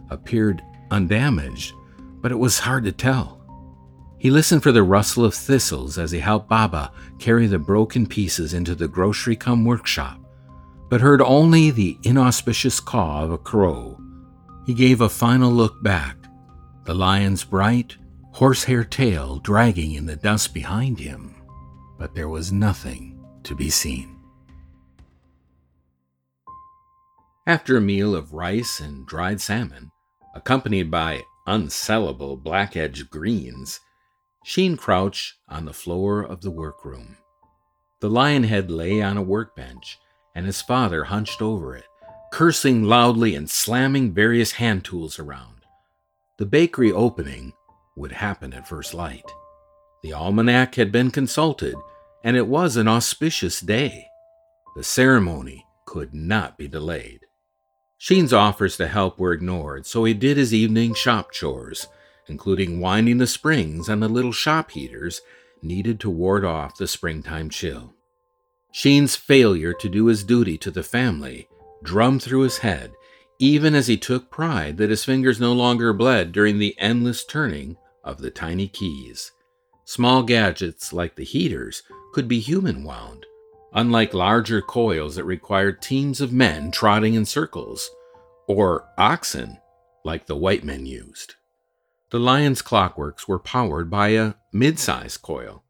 appeared 0.09 0.63
undamaged, 0.89 1.73
but 2.21 2.31
it 2.31 2.39
was 2.39 2.59
hard 2.59 2.85
to 2.85 2.93
tell. 2.93 3.41
He 4.19 4.31
listened 4.31 4.63
for 4.63 4.71
the 4.71 4.83
rustle 4.83 5.25
of 5.25 5.35
thistles 5.35 5.97
as 5.97 6.11
he 6.11 6.19
helped 6.19 6.47
Baba 6.47 6.93
carry 7.17 7.47
the 7.47 7.59
broken 7.59 8.07
pieces 8.07 8.53
into 8.53 8.73
the 8.73 8.87
grocery 8.87 9.35
cum 9.35 9.65
workshop, 9.65 10.17
but 10.89 11.01
heard 11.01 11.21
only 11.21 11.71
the 11.71 11.97
inauspicious 12.03 12.79
caw 12.79 13.25
of 13.25 13.31
a 13.31 13.37
crow 13.37 13.99
he 14.69 14.75
gave 14.75 15.01
a 15.01 15.09
final 15.09 15.51
look 15.51 15.81
back, 15.81 16.15
the 16.85 16.93
lion's 16.93 17.43
bright, 17.43 17.97
horsehair 18.33 18.83
tail 18.83 19.39
dragging 19.39 19.93
in 19.93 20.05
the 20.05 20.15
dust 20.15 20.53
behind 20.53 20.99
him, 20.99 21.33
but 21.97 22.13
there 22.13 22.29
was 22.29 22.51
nothing 22.51 23.19
to 23.41 23.55
be 23.55 23.71
seen. 23.71 24.15
After 27.47 27.77
a 27.77 27.81
meal 27.81 28.15
of 28.15 28.31
rice 28.31 28.79
and 28.79 29.07
dried 29.07 29.41
salmon, 29.41 29.89
accompanied 30.35 30.91
by 30.91 31.23
unsellable 31.47 32.37
black 32.37 32.77
edge 32.77 33.09
greens, 33.09 33.79
Sheen 34.43 34.77
crouched 34.77 35.33
on 35.47 35.65
the 35.65 35.73
floor 35.73 36.21
of 36.21 36.41
the 36.41 36.51
workroom. 36.51 37.17
The 38.01 38.09
lion 38.11 38.43
head 38.43 38.69
lay 38.69 39.01
on 39.01 39.17
a 39.17 39.23
workbench, 39.23 39.97
and 40.35 40.45
his 40.45 40.61
father 40.61 41.05
hunched 41.05 41.41
over 41.41 41.75
it, 41.75 41.88
cursing 42.31 42.83
loudly 42.83 43.35
and 43.35 43.49
slamming 43.49 44.13
various 44.13 44.53
hand 44.53 44.83
tools 44.83 45.19
around. 45.19 45.65
The 46.37 46.45
bakery 46.45 46.91
opening 46.91 47.53
would 47.95 48.13
happen 48.13 48.53
at 48.53 48.67
first 48.67 48.93
light. 48.93 49.29
The 50.03 50.13
almanac 50.13 50.75
had 50.75 50.91
been 50.91 51.11
consulted, 51.11 51.75
and 52.23 52.37
it 52.37 52.47
was 52.47 52.77
an 52.77 52.87
auspicious 52.87 53.59
day. 53.59 54.07
The 54.75 54.83
ceremony 54.83 55.65
could 55.85 56.13
not 56.13 56.57
be 56.57 56.67
delayed. 56.67 57.25
Sheen's 57.97 58.31
offers 58.31 58.77
to 58.77 58.87
help 58.87 59.19
were 59.19 59.33
ignored, 59.33 59.85
so 59.85 60.05
he 60.05 60.13
did 60.13 60.37
his 60.37 60.53
evening 60.53 60.93
shop 60.93 61.31
chores, 61.31 61.87
including 62.27 62.79
winding 62.79 63.17
the 63.17 63.27
springs 63.27 63.89
on 63.89 63.99
the 63.99 64.07
little 64.07 64.31
shop 64.31 64.71
heaters 64.71 65.19
needed 65.61 65.99
to 65.99 66.09
ward 66.09 66.45
off 66.45 66.77
the 66.77 66.87
springtime 66.87 67.49
chill. 67.49 67.93
Sheen's 68.71 69.17
failure 69.17 69.73
to 69.73 69.89
do 69.89 70.05
his 70.05 70.23
duty 70.23 70.57
to 70.59 70.71
the 70.71 70.83
family 70.83 71.49
drummed 71.83 72.21
through 72.21 72.41
his 72.41 72.59
head, 72.59 72.93
even 73.39 73.73
as 73.73 73.87
he 73.87 73.97
took 73.97 74.29
pride 74.29 74.77
that 74.77 74.89
his 74.89 75.05
fingers 75.05 75.39
no 75.39 75.53
longer 75.53 75.93
bled 75.93 76.31
during 76.31 76.59
the 76.59 76.75
endless 76.77 77.23
turning 77.25 77.77
of 78.03 78.19
the 78.19 78.29
tiny 78.29 78.67
keys. 78.67 79.31
Small 79.85 80.23
gadgets 80.23 80.93
like 80.93 81.15
the 81.15 81.23
heaters 81.23 81.83
could 82.13 82.27
be 82.27 82.39
human 82.39 82.83
wound, 82.83 83.25
unlike 83.73 84.13
larger 84.13 84.61
coils 84.61 85.15
that 85.15 85.23
required 85.23 85.81
teams 85.81 86.21
of 86.21 86.33
men 86.33 86.71
trotting 86.71 87.13
in 87.13 87.25
circles, 87.25 87.89
or 88.47 88.87
oxen 88.97 89.57
like 90.03 90.25
the 90.25 90.35
white 90.35 90.63
men 90.63 90.85
used. 90.85 91.35
The 92.11 92.19
lion's 92.19 92.61
clockworks 92.61 93.27
were 93.27 93.39
powered 93.39 93.89
by 93.89 94.09
a 94.09 94.33
mid 94.51 94.79
sized 94.79 95.21
coil, 95.21 95.63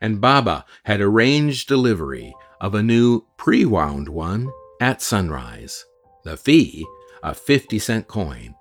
and 0.00 0.20
Baba 0.20 0.64
had 0.84 1.00
arranged 1.00 1.68
delivery 1.68 2.34
of 2.60 2.74
a 2.74 2.82
new 2.82 3.26
pre 3.36 3.64
wound 3.64 4.08
one 4.08 4.50
at 4.82 5.00
sunrise. 5.00 5.86
The 6.24 6.36
fee, 6.36 6.84
a 7.22 7.36
50 7.36 7.78
cent 7.78 8.08
coin, 8.08 8.56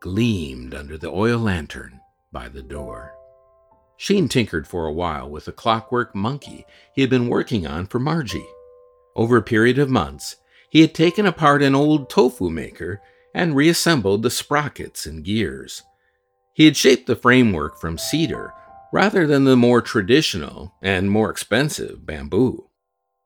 gleamed 0.00 0.74
under 0.74 0.98
the 0.98 1.10
oil 1.10 1.38
lantern 1.38 2.00
by 2.32 2.48
the 2.48 2.60
door. 2.62 3.14
Sheen 3.96 4.28
tinkered 4.28 4.66
for 4.66 4.86
a 4.86 4.92
while 4.92 5.30
with 5.30 5.44
the 5.44 5.52
clockwork 5.52 6.12
monkey 6.12 6.66
he 6.92 7.02
had 7.02 7.10
been 7.10 7.28
working 7.28 7.68
on 7.68 7.86
for 7.86 8.00
Margie. 8.00 8.48
Over 9.14 9.36
a 9.36 9.42
period 9.42 9.78
of 9.78 9.88
months, 9.88 10.38
he 10.70 10.80
had 10.80 10.92
taken 10.92 11.24
apart 11.24 11.62
an 11.62 11.76
old 11.76 12.10
tofu 12.10 12.50
maker 12.50 13.00
and 13.32 13.54
reassembled 13.54 14.24
the 14.24 14.30
sprockets 14.30 15.06
and 15.06 15.24
gears. 15.24 15.84
He 16.52 16.64
had 16.64 16.76
shaped 16.76 17.06
the 17.06 17.14
framework 17.14 17.80
from 17.80 17.96
cedar 17.96 18.52
rather 18.92 19.24
than 19.24 19.44
the 19.44 19.56
more 19.56 19.82
traditional 19.82 20.74
and 20.82 21.08
more 21.08 21.30
expensive 21.30 22.04
bamboo. 22.04 22.69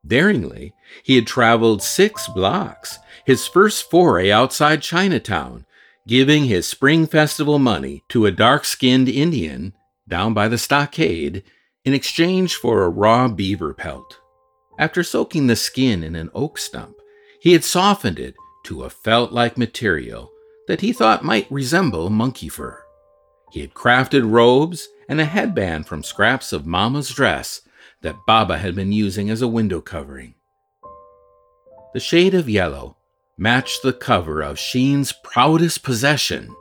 Daringly, 0.07 0.75
he 1.03 1.17
had 1.17 1.27
traveled 1.27 1.83
six 1.83 2.29
blocks, 2.29 2.99
his 3.25 3.47
first 3.47 3.91
foray 3.91 4.31
outside 4.31 4.83
Chinatown, 4.83 5.65
giving 6.07 6.45
his 6.45 6.67
spring 6.67 7.07
festival 7.07 7.59
money 7.59 8.05
to 8.11 8.27
a 8.27 8.31
dark 8.31 8.65
skinned 8.65 9.09
Indian 9.09 9.73
down 10.07 10.35
by 10.35 10.49
the 10.49 10.59
stockade 10.59 11.43
in 11.85 11.95
exchange 11.95 12.57
for 12.57 12.83
a 12.83 12.91
raw 12.91 13.29
beaver 13.29 13.73
pelt. 13.73 14.19
After 14.79 15.03
soaking 15.03 15.47
the 15.47 15.57
skin 15.57 16.03
in 16.03 16.15
an 16.15 16.31
oak 16.35 16.59
stump, 16.59 16.97
he 17.41 17.53
had 17.53 17.65
softened 17.65 18.19
it 18.19 18.35
to 18.65 18.83
a 18.83 18.91
felt 18.91 19.33
like 19.33 19.57
material 19.57 20.31
that 20.67 20.81
he 20.81 20.93
thought 20.93 21.25
might 21.25 21.51
resemble 21.51 22.11
monkey 22.11 22.49
fur. 22.49 22.83
He 23.53 23.61
had 23.61 23.75
crafted 23.75 24.31
robes 24.31 24.89
and 25.09 25.21
a 25.21 25.25
headband 25.25 25.87
from 25.87 26.03
scraps 26.03 26.53
of 26.53 26.67
Mama's 26.67 27.11
dress 27.11 27.61
that 28.05 28.27
Baba 28.27 28.59
had 28.59 28.75
been 28.75 28.93
using 28.93 29.31
as 29.31 29.41
a 29.41 29.49
window 29.49 29.81
covering. 29.81 30.35
The 31.95 32.01
shade 32.01 32.35
of 32.35 32.51
yellow 32.51 32.99
matched 33.39 33.83
the 33.83 33.95
cover 33.95 34.43
of 34.43 34.59
Sheen's 34.59 35.13
proudest 35.25 35.83
possession, 35.83 36.55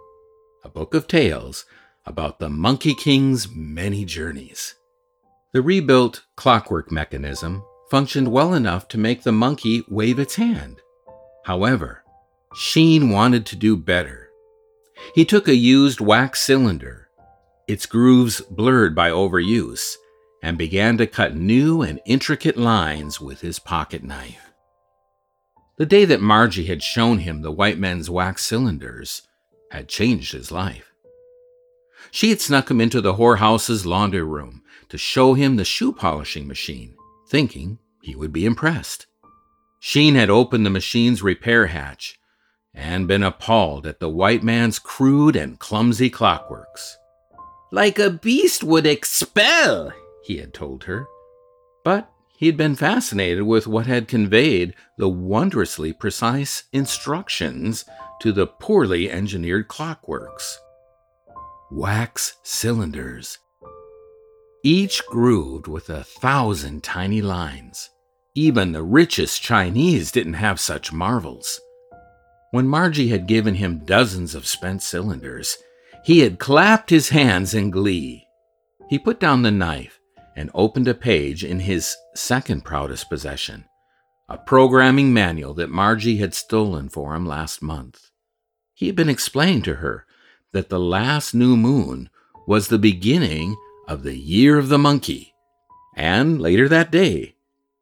a 0.63 0.69
book 0.69 0.93
of 0.93 1.05
tales 1.05 1.65
about 2.05 2.39
the 2.39 2.49
Monkey 2.49 2.93
King's 2.95 3.49
many 3.53 4.05
journeys. 4.05 4.75
The 5.51 5.61
rebuilt 5.61 6.23
clockwork 6.37 6.91
mechanism 6.91 7.63
functioned 7.91 8.29
well 8.29 8.53
enough 8.53 8.87
to 8.87 8.97
make 8.97 9.23
the 9.23 9.33
monkey 9.33 9.83
wave 9.89 10.19
its 10.19 10.35
hand. 10.35 10.79
However, 11.43 12.03
Sheen 12.55 13.09
wanted 13.09 13.45
to 13.47 13.57
do 13.57 13.75
better. 13.75 14.29
He 15.13 15.25
took 15.25 15.49
a 15.49 15.55
used 15.55 15.99
wax 15.99 16.39
cylinder, 16.41 17.09
its 17.67 17.85
grooves 17.85 18.39
blurred 18.41 18.95
by 18.95 19.09
overuse, 19.09 19.97
and 20.43 20.57
began 20.57 20.97
to 20.97 21.07
cut 21.07 21.35
new 21.35 21.81
and 21.81 22.01
intricate 22.05 22.57
lines 22.57 23.21
with 23.21 23.39
his 23.39 23.59
pocket 23.59 24.03
knife. 24.03 24.51
The 25.77 25.85
day 25.85 26.03
that 26.03 26.21
Margie 26.21 26.65
had 26.65 26.83
shown 26.83 27.19
him 27.19 27.41
the 27.41 27.51
white 27.51 27.79
men's 27.79 28.09
wax 28.09 28.43
cylinders 28.43 29.23
had 29.71 29.87
changed 29.87 30.33
his 30.33 30.51
life. 30.51 30.91
She 32.11 32.29
had 32.29 32.41
snuck 32.41 32.69
him 32.69 32.81
into 32.81 32.99
the 32.99 33.13
whorehouse's 33.13 33.85
laundry 33.85 34.21
room 34.21 34.61
to 34.89 34.97
show 34.97 35.33
him 35.33 35.55
the 35.55 35.63
shoe 35.63 35.93
polishing 35.93 36.45
machine, 36.45 36.95
thinking 37.29 37.79
he 38.01 38.13
would 38.13 38.33
be 38.33 38.45
impressed. 38.45 39.07
Sheen 39.79 40.15
had 40.15 40.29
opened 40.29 40.65
the 40.65 40.69
machine's 40.69 41.23
repair 41.23 41.67
hatch 41.67 42.19
and 42.73 43.07
been 43.07 43.23
appalled 43.23 43.87
at 43.87 44.01
the 44.01 44.09
white 44.09 44.43
man's 44.43 44.77
crude 44.77 45.37
and 45.37 45.57
clumsy 45.57 46.09
clockworks. 46.09 46.95
Like 47.71 47.97
a 47.97 48.09
beast 48.09 48.63
would 48.63 48.85
expel, 48.85 49.93
he 50.23 50.37
had 50.37 50.53
told 50.53 50.85
her. 50.85 51.05
But 51.83 52.09
he 52.37 52.47
had 52.47 52.57
been 52.57 52.75
fascinated 52.75 53.43
with 53.43 53.67
what 53.67 53.85
had 53.85 54.07
conveyed 54.07 54.73
the 54.97 55.09
wondrously 55.09 55.93
precise 55.93 56.63
instructions 56.73 57.85
to 58.21 58.31
the 58.31 58.47
poorly 58.47 59.09
engineered 59.09 59.67
clockworks. 59.67 60.57
Wax 61.71 62.37
cylinders, 62.43 63.37
each 64.65 65.05
grooved 65.07 65.67
with 65.67 65.89
a 65.89 66.05
thousand 66.05 66.83
tiny 66.83 67.21
lines. 67.21 67.89
Even 68.33 68.71
the 68.71 68.81
richest 68.81 69.41
Chinese 69.41 70.11
didn't 70.11 70.35
have 70.35 70.59
such 70.59 70.93
marvels. 70.93 71.59
When 72.51 72.67
Margie 72.67 73.09
had 73.09 73.27
given 73.27 73.55
him 73.55 73.83
dozens 73.85 74.33
of 74.35 74.47
spent 74.47 74.81
cylinders, 74.81 75.57
he 76.05 76.19
had 76.19 76.39
clapped 76.39 76.89
his 76.89 77.09
hands 77.09 77.53
in 77.53 77.71
glee. 77.71 78.25
He 78.89 78.97
put 78.97 79.19
down 79.19 79.41
the 79.41 79.51
knife 79.51 79.99
and 80.35 80.49
opened 80.53 80.87
a 80.87 80.93
page 80.93 81.43
in 81.43 81.59
his 81.59 81.95
second 82.15 82.63
proudest 82.63 83.09
possession, 83.09 83.65
a 84.29 84.37
programming 84.37 85.13
manual 85.13 85.53
that 85.53 85.69
Margie 85.69 86.17
had 86.17 86.33
stolen 86.33 86.89
for 86.89 87.15
him 87.15 87.25
last 87.25 87.61
month. 87.61 88.11
He 88.73 88.87
had 88.87 88.95
been 88.95 89.09
explaining 89.09 89.61
to 89.63 89.75
her 89.75 90.05
that 90.51 90.69
the 90.69 90.79
last 90.79 91.33
new 91.33 91.55
moon 91.55 92.09
was 92.47 92.67
the 92.67 92.79
beginning 92.79 93.55
of 93.87 94.03
the 94.03 94.17
year 94.17 94.57
of 94.57 94.69
the 94.69 94.77
monkey, 94.77 95.33
and 95.95 96.41
later 96.41 96.67
that 96.69 96.91
day, 96.91 97.35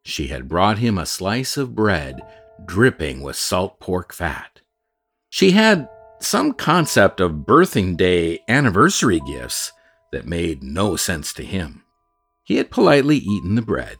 she 0.04 0.28
had 0.28 0.50
brought 0.50 0.80
him 0.80 0.98
a 0.98 1.06
slice 1.06 1.58
of 1.58 1.76
bread 1.76 2.22
dripping 2.66 3.22
with 3.22 3.36
salt 3.36 3.80
pork 3.80 4.14
fat. 4.14 4.62
She 5.30 5.52
had 5.52 5.90
some 6.20 6.54
concept 6.54 7.20
of 7.20 7.32
birthing 7.32 7.98
day 7.98 8.40
anniversary 8.48 9.20
gifts 9.26 9.72
that 10.12 10.26
made 10.26 10.64
no 10.64 10.96
sense 10.96 11.34
to 11.34 11.44
him. 11.44 11.81
He 12.52 12.58
had 12.58 12.70
politely 12.70 13.16
eaten 13.16 13.56
the 13.56 13.62
bread. 13.62 14.00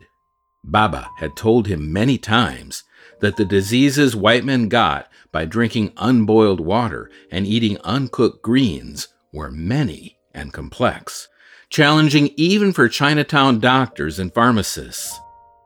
Baba 0.62 1.08
had 1.16 1.38
told 1.38 1.68
him 1.68 1.94
many 1.94 2.18
times 2.18 2.84
that 3.22 3.38
the 3.38 3.46
diseases 3.46 4.14
white 4.14 4.44
men 4.44 4.68
got 4.68 5.10
by 5.32 5.46
drinking 5.46 5.94
unboiled 5.96 6.60
water 6.60 7.10
and 7.32 7.48
eating 7.48 7.78
uncooked 7.86 8.44
greens 8.44 9.08
were 9.32 9.52
many 9.52 10.18
and 10.34 10.52
complex, 10.52 11.30
challenging 11.70 12.32
even 12.36 12.74
for 12.74 12.90
Chinatown 12.90 13.62
doctors 13.62 14.20
and 14.20 14.34
pharmacists. 14.34 15.18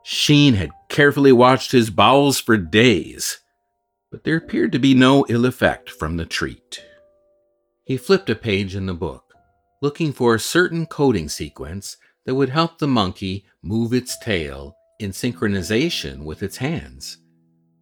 Sheen 0.04 0.54
had 0.54 0.70
carefully 0.88 1.32
watched 1.32 1.72
his 1.72 1.90
bowels 1.90 2.40
for 2.40 2.56
days, 2.56 3.40
but 4.12 4.26
there 4.26 4.38
appeared 4.38 4.72
to 4.74 4.78
be 4.78 4.94
no 4.94 5.26
ill 5.28 5.48
effect 5.48 5.90
from 5.90 6.18
the 6.18 6.26
treat. 6.28 6.86
He 7.84 7.98
flipped 7.98 8.30
a 8.30 8.36
page 8.36 8.76
in 8.76 8.86
the 8.86 8.94
book, 8.94 9.34
looking 9.82 10.14
for 10.14 10.36
a 10.36 10.40
certain 10.40 10.86
coding 10.86 11.30
sequence 11.30 11.98
that 12.26 12.36
would 12.36 12.50
help 12.50 12.78
the 12.78 12.88
monkey 12.88 13.46
move 13.62 13.94
its 13.94 14.18
tail 14.18 14.76
in 15.00 15.12
synchronization 15.12 16.24
with 16.24 16.42
its 16.44 16.58
hands. 16.58 17.18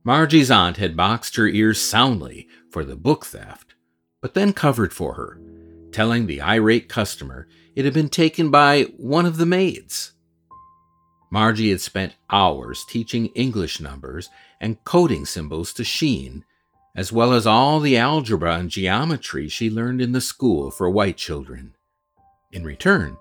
Margie's 0.04 0.52
aunt 0.52 0.78
had 0.78 0.98
boxed 0.98 1.36
her 1.38 1.48
ears 1.48 1.80
soundly 1.80 2.48
for 2.70 2.84
the 2.84 2.96
book 2.96 3.26
theft, 3.26 3.76
but 4.22 4.34
then 4.34 4.52
covered 4.52 4.94
for 4.94 5.14
her, 5.14 5.40
telling 5.92 6.28
the 6.28 6.42
irate 6.42 6.90
customer 6.90 7.48
it 7.76 7.86
had 7.86 7.94
been 7.94 8.10
taken 8.10 8.52
by 8.52 8.84
one 8.98 9.26
of 9.26 9.38
the 9.38 9.46
maids. 9.46 10.12
Margie 11.32 11.72
had 11.72 11.82
spent 11.82 12.16
hours 12.30 12.86
teaching 12.88 13.28
English 13.28 13.80
numbers 13.80 14.30
and 14.62 14.84
coding 14.84 15.26
symbols 15.26 15.74
to 15.74 15.84
Sheen, 15.84 16.44
as 16.96 17.12
well 17.12 17.34
as 17.34 17.48
all 17.48 17.80
the 17.80 17.98
algebra 17.98 18.56
and 18.56 18.70
geometry 18.70 19.48
she 19.48 19.70
learned 19.70 20.02
in 20.02 20.12
the 20.12 20.22
school 20.22 20.70
for 20.70 20.90
white 20.90 21.18
children. 21.18 21.74
In 22.52 22.64
return, 22.64 23.18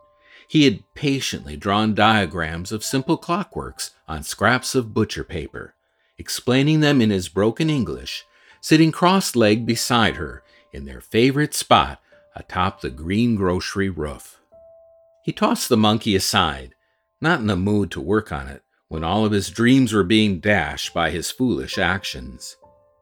he 0.52 0.64
had 0.64 0.84
patiently 0.94 1.56
drawn 1.56 1.94
diagrams 1.94 2.72
of 2.72 2.84
simple 2.84 3.16
clockworks 3.16 3.92
on 4.06 4.22
scraps 4.22 4.74
of 4.74 4.92
butcher 4.92 5.24
paper, 5.24 5.74
explaining 6.18 6.80
them 6.80 7.00
in 7.00 7.08
his 7.08 7.30
broken 7.30 7.70
English, 7.70 8.26
sitting 8.60 8.92
cross 8.92 9.34
legged 9.34 9.64
beside 9.64 10.16
her 10.16 10.42
in 10.70 10.84
their 10.84 11.00
favorite 11.00 11.54
spot 11.54 12.02
atop 12.36 12.82
the 12.82 12.90
green 12.90 13.34
grocery 13.34 13.88
roof. 13.88 14.42
He 15.24 15.32
tossed 15.32 15.70
the 15.70 15.76
monkey 15.78 16.14
aside, 16.14 16.74
not 17.18 17.40
in 17.40 17.46
the 17.46 17.56
mood 17.56 17.90
to 17.92 18.00
work 18.02 18.30
on 18.30 18.46
it 18.46 18.62
when 18.88 19.02
all 19.02 19.24
of 19.24 19.32
his 19.32 19.48
dreams 19.48 19.94
were 19.94 20.04
being 20.04 20.38
dashed 20.38 20.92
by 20.92 21.08
his 21.08 21.30
foolish 21.30 21.78
actions. 21.78 22.58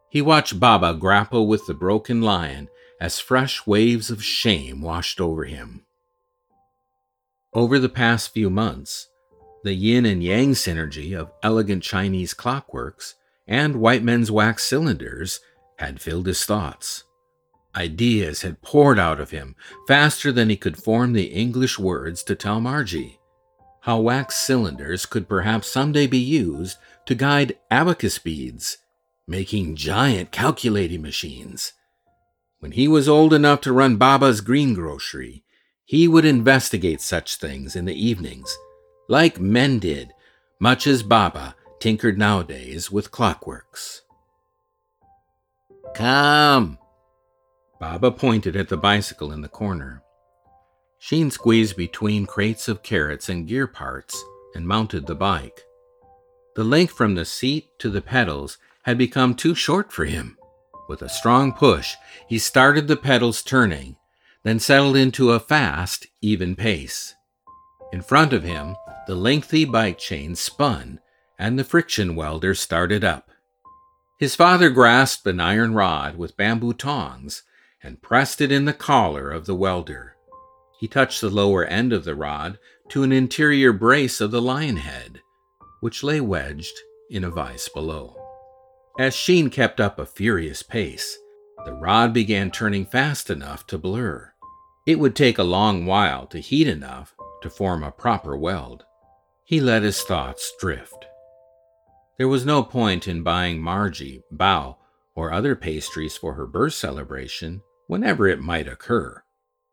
He 0.09 0.23
watched 0.23 0.61
Baba 0.61 0.95
grapple 0.95 1.49
with 1.49 1.67
the 1.67 1.75
broken 1.75 2.23
lion 2.23 2.69
as 3.01 3.19
fresh 3.19 3.67
waves 3.67 4.09
of 4.09 4.23
shame 4.23 4.81
washed 4.81 5.21
over 5.21 5.47
him. 5.47 5.85
Over 7.53 7.81
the 7.81 7.89
past 7.89 8.33
few 8.33 8.49
months, 8.49 9.09
the 9.65 9.75
yin 9.75 10.07
and 10.07 10.23
yang 10.23 10.53
synergy 10.53 11.19
of 11.19 11.33
elegant 11.43 11.83
Chinese 11.83 12.33
clockworks 12.33 13.15
and 13.49 13.81
white 13.81 14.05
men's 14.05 14.31
wax 14.31 14.63
cylinders 14.65 15.41
had 15.77 16.01
filled 16.01 16.29
his 16.29 16.45
thoughts. 16.45 17.03
Ideas 17.75 18.43
had 18.43 18.63
poured 18.63 19.01
out 19.01 19.19
of 19.19 19.31
him 19.31 19.57
faster 19.89 20.31
than 20.31 20.49
he 20.49 20.57
could 20.57 20.77
form 20.77 21.13
the 21.13 21.25
English 21.25 21.77
words 21.77 22.23
to 22.25 22.37
tell 22.37 22.61
Margie. 22.61 23.19
How 23.81 23.99
wax 23.99 24.37
cylinders 24.37 25.05
could 25.05 25.29
perhaps 25.29 25.67
someday 25.67 26.07
be 26.07 26.19
used 26.19 26.79
to 27.07 27.17
guide 27.17 27.59
abacus 27.69 28.19
beads, 28.19 28.79
making 29.27 29.75
giant 29.75 30.31
calculating 30.31 31.03
machines. 31.03 31.73
When 32.61 32.73
he 32.73 32.87
was 32.87 33.09
old 33.09 33.35
enough 33.35 33.61
to 33.63 33.73
run 33.73 33.97
Baba's 33.97 34.41
greengrocery, 34.41 35.43
he 35.90 36.07
would 36.07 36.24
investigate 36.24 37.00
such 37.00 37.35
things 37.35 37.74
in 37.74 37.85
the 37.85 38.07
evenings, 38.07 38.57
like 39.09 39.40
men 39.40 39.81
did, 39.81 40.12
much 40.61 40.87
as 40.87 41.03
Baba 41.03 41.57
tinkered 41.81 42.16
nowadays 42.16 42.92
with 42.92 43.11
clockworks. 43.11 44.03
Come. 45.96 46.79
Baba 47.81 48.12
pointed 48.12 48.55
at 48.55 48.68
the 48.68 48.76
bicycle 48.76 49.33
in 49.33 49.40
the 49.40 49.48
corner. 49.48 50.05
Sheen 51.00 51.29
squeezed 51.29 51.76
between 51.76 52.24
crates 52.24 52.68
of 52.68 52.85
carrots 52.85 53.29
and 53.29 53.48
gear 53.48 53.66
parts 53.66 54.22
and 54.55 54.68
mounted 54.68 55.09
the 55.09 55.16
bike. 55.16 55.64
The 56.55 56.62
length 56.62 56.92
from 56.92 57.16
the 57.16 57.24
seat 57.24 57.66
to 57.81 57.90
the 57.90 58.00
pedals 58.00 58.59
had 58.85 58.96
become 58.96 59.35
too 59.35 59.57
short 59.57 59.90
for 59.90 60.05
him. 60.05 60.38
With 60.88 61.03
a 61.03 61.09
strong 61.09 61.53
push, 61.53 61.96
he 62.29 62.38
started 62.38 62.87
the 62.87 62.96
pedals 62.96 63.42
turning, 63.42 63.96
then 64.42 64.59
settled 64.59 64.96
into 64.96 65.33
a 65.33 65.40
fast, 65.40 66.07
even 66.20 66.57
pace. 66.57 67.14
In 67.92 68.03
front 68.03 68.33
of 68.33 68.42
him, 68.42 68.76
the 69.07 69.14
lengthy 69.14 69.64
bike 69.64 69.98
chain 69.98 70.35
spun 70.35 71.00
and 71.38 71.59
the 71.59 71.64
friction 71.64 72.14
welder 72.14 72.55
started 72.55 73.03
up. 73.03 73.31
His 74.18 74.37
father 74.37 74.70
grasped 74.70 75.26
an 75.26 75.40
iron 75.40 75.74
rod 75.74 76.16
with 76.16 76.37
bamboo 76.37 76.74
tongs 76.74 77.42
and 77.83 78.03
pressed 78.03 78.40
it 78.40 78.53
in 78.53 78.66
the 78.66 78.72
collar 78.72 79.31
of 79.31 79.46
the 79.46 79.55
welder. 79.55 80.16
He 80.79 80.88
touched 80.88 81.20
the 81.20 81.31
lower 81.31 81.64
end 81.64 81.92
of 81.92 82.05
the 82.05 82.14
rod 82.14 82.59
to 82.90 83.03
an 83.03 83.12
interior 83.12 83.72
brace 83.72 84.20
of 84.20 84.31
the 84.31 84.42
lion 84.42 84.76
head, 84.76 85.20
which 85.81 86.03
lay 86.03 86.20
wedged 86.20 86.79
in 87.11 87.24
a 87.24 87.31
vise 87.31 87.68
below. 87.68 88.16
As 88.98 89.14
Sheen 89.14 89.50
kept 89.50 89.81
up 89.81 89.98
a 89.98 90.07
furious 90.07 90.62
pace, 90.62 91.18
the 91.64 91.72
rod 91.72 92.12
began 92.12 92.50
turning 92.50 92.87
fast 92.87 93.31
enough 93.31 93.66
to 93.68 93.79
blur. 93.79 94.30
It 94.90 94.98
would 94.98 95.14
take 95.14 95.38
a 95.38 95.44
long 95.44 95.87
while 95.87 96.26
to 96.26 96.40
heat 96.40 96.66
enough 96.66 97.14
to 97.42 97.48
form 97.48 97.85
a 97.85 97.92
proper 97.92 98.37
weld. 98.37 98.85
He 99.44 99.61
let 99.61 99.85
his 99.85 100.03
thoughts 100.03 100.53
drift. 100.59 101.07
There 102.18 102.26
was 102.26 102.44
no 102.44 102.64
point 102.64 103.07
in 103.07 103.22
buying 103.22 103.62
Margie, 103.62 104.24
bao, 104.35 104.79
or 105.14 105.33
other 105.33 105.55
pastries 105.55 106.16
for 106.16 106.35
her 106.35 106.44
birth 106.44 106.72
celebration 106.72 107.62
whenever 107.87 108.26
it 108.26 108.40
might 108.40 108.66
occur. 108.66 109.22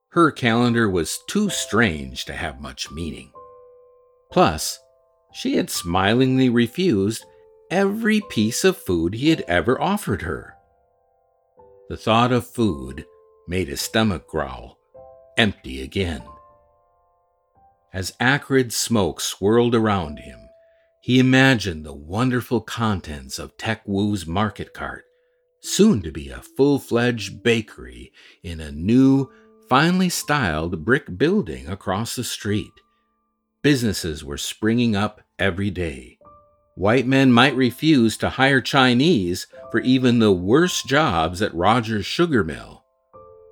Her 0.10 0.30
calendar 0.30 0.88
was 0.88 1.18
too 1.28 1.50
strange 1.50 2.26
to 2.26 2.34
have 2.34 2.62
much 2.62 2.92
meaning. 2.92 3.32
Plus, 4.32 4.78
she 5.34 5.56
had 5.56 5.72
smilingly 5.72 6.48
refused 6.48 7.26
every 7.72 8.22
piece 8.30 8.64
of 8.64 8.78
food 8.78 9.16
he 9.16 9.32
had 9.32 9.42
ever 9.48 9.82
offered 9.82 10.22
her. 10.22 10.54
The 11.90 11.98
thought 11.98 12.32
of 12.32 12.46
food 12.46 13.08
made 13.48 13.68
his 13.68 13.82
stomach 13.82 14.28
growl, 14.28 14.78
empty 15.38 15.82
again. 15.82 16.24
As 17.94 18.14
acrid 18.20 18.74
smoke 18.74 19.22
swirled 19.22 19.74
around 19.74 20.20
him, 20.20 20.40
he 21.02 21.20
imagined 21.20 21.86
the 21.86 21.94
wonderful 21.94 22.60
contents 22.60 23.40
of 23.40 23.56
Tek 23.58 23.82
Wu's 23.86 24.28
market 24.28 24.74
cart, 24.74 25.06
soon 25.62 26.02
to 26.02 26.12
be 26.12 26.30
a 26.30 26.42
full 26.42 26.80
fledged 26.80 27.44
bakery 27.44 28.12
in 28.44 28.60
a 28.60 28.72
new, 28.72 29.32
finely 29.70 30.10
styled 30.10 30.84
brick 30.84 31.18
building 31.18 31.68
across 31.68 32.16
the 32.16 32.24
street. 32.24 32.74
Businesses 33.62 34.24
were 34.24 34.38
springing 34.38 34.96
up 34.96 35.22
every 35.40 35.70
day. 35.70 36.18
White 36.76 37.08
men 37.08 37.32
might 37.32 37.56
refuse 37.56 38.18
to 38.18 38.30
hire 38.30 38.62
Chinese 38.62 39.48
for 39.72 39.80
even 39.80 40.20
the 40.20 40.32
worst 40.32 40.88
jobs 40.88 41.42
at 41.42 41.56
Rogers 41.56 42.06
Sugar 42.06 42.44
Mill, 42.44 42.84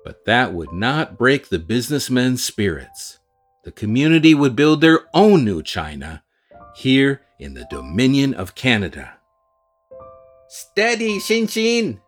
but 0.06 0.24
that 0.24 0.54
would 0.54 0.72
not 0.72 1.18
break 1.18 1.48
the 1.48 1.58
businessmen's 1.58 2.44
spirits. 2.44 3.18
The 3.64 3.72
community 3.72 4.36
would 4.36 4.54
build 4.54 4.80
their 4.80 5.00
own 5.12 5.44
new 5.44 5.64
China 5.64 6.22
here 6.76 7.22
in 7.40 7.54
the 7.54 7.66
Dominion 7.70 8.32
of 8.32 8.54
Canada. 8.54 9.14
Steady, 10.46 11.18
Shin 11.18 11.48
Shin, 11.48 12.00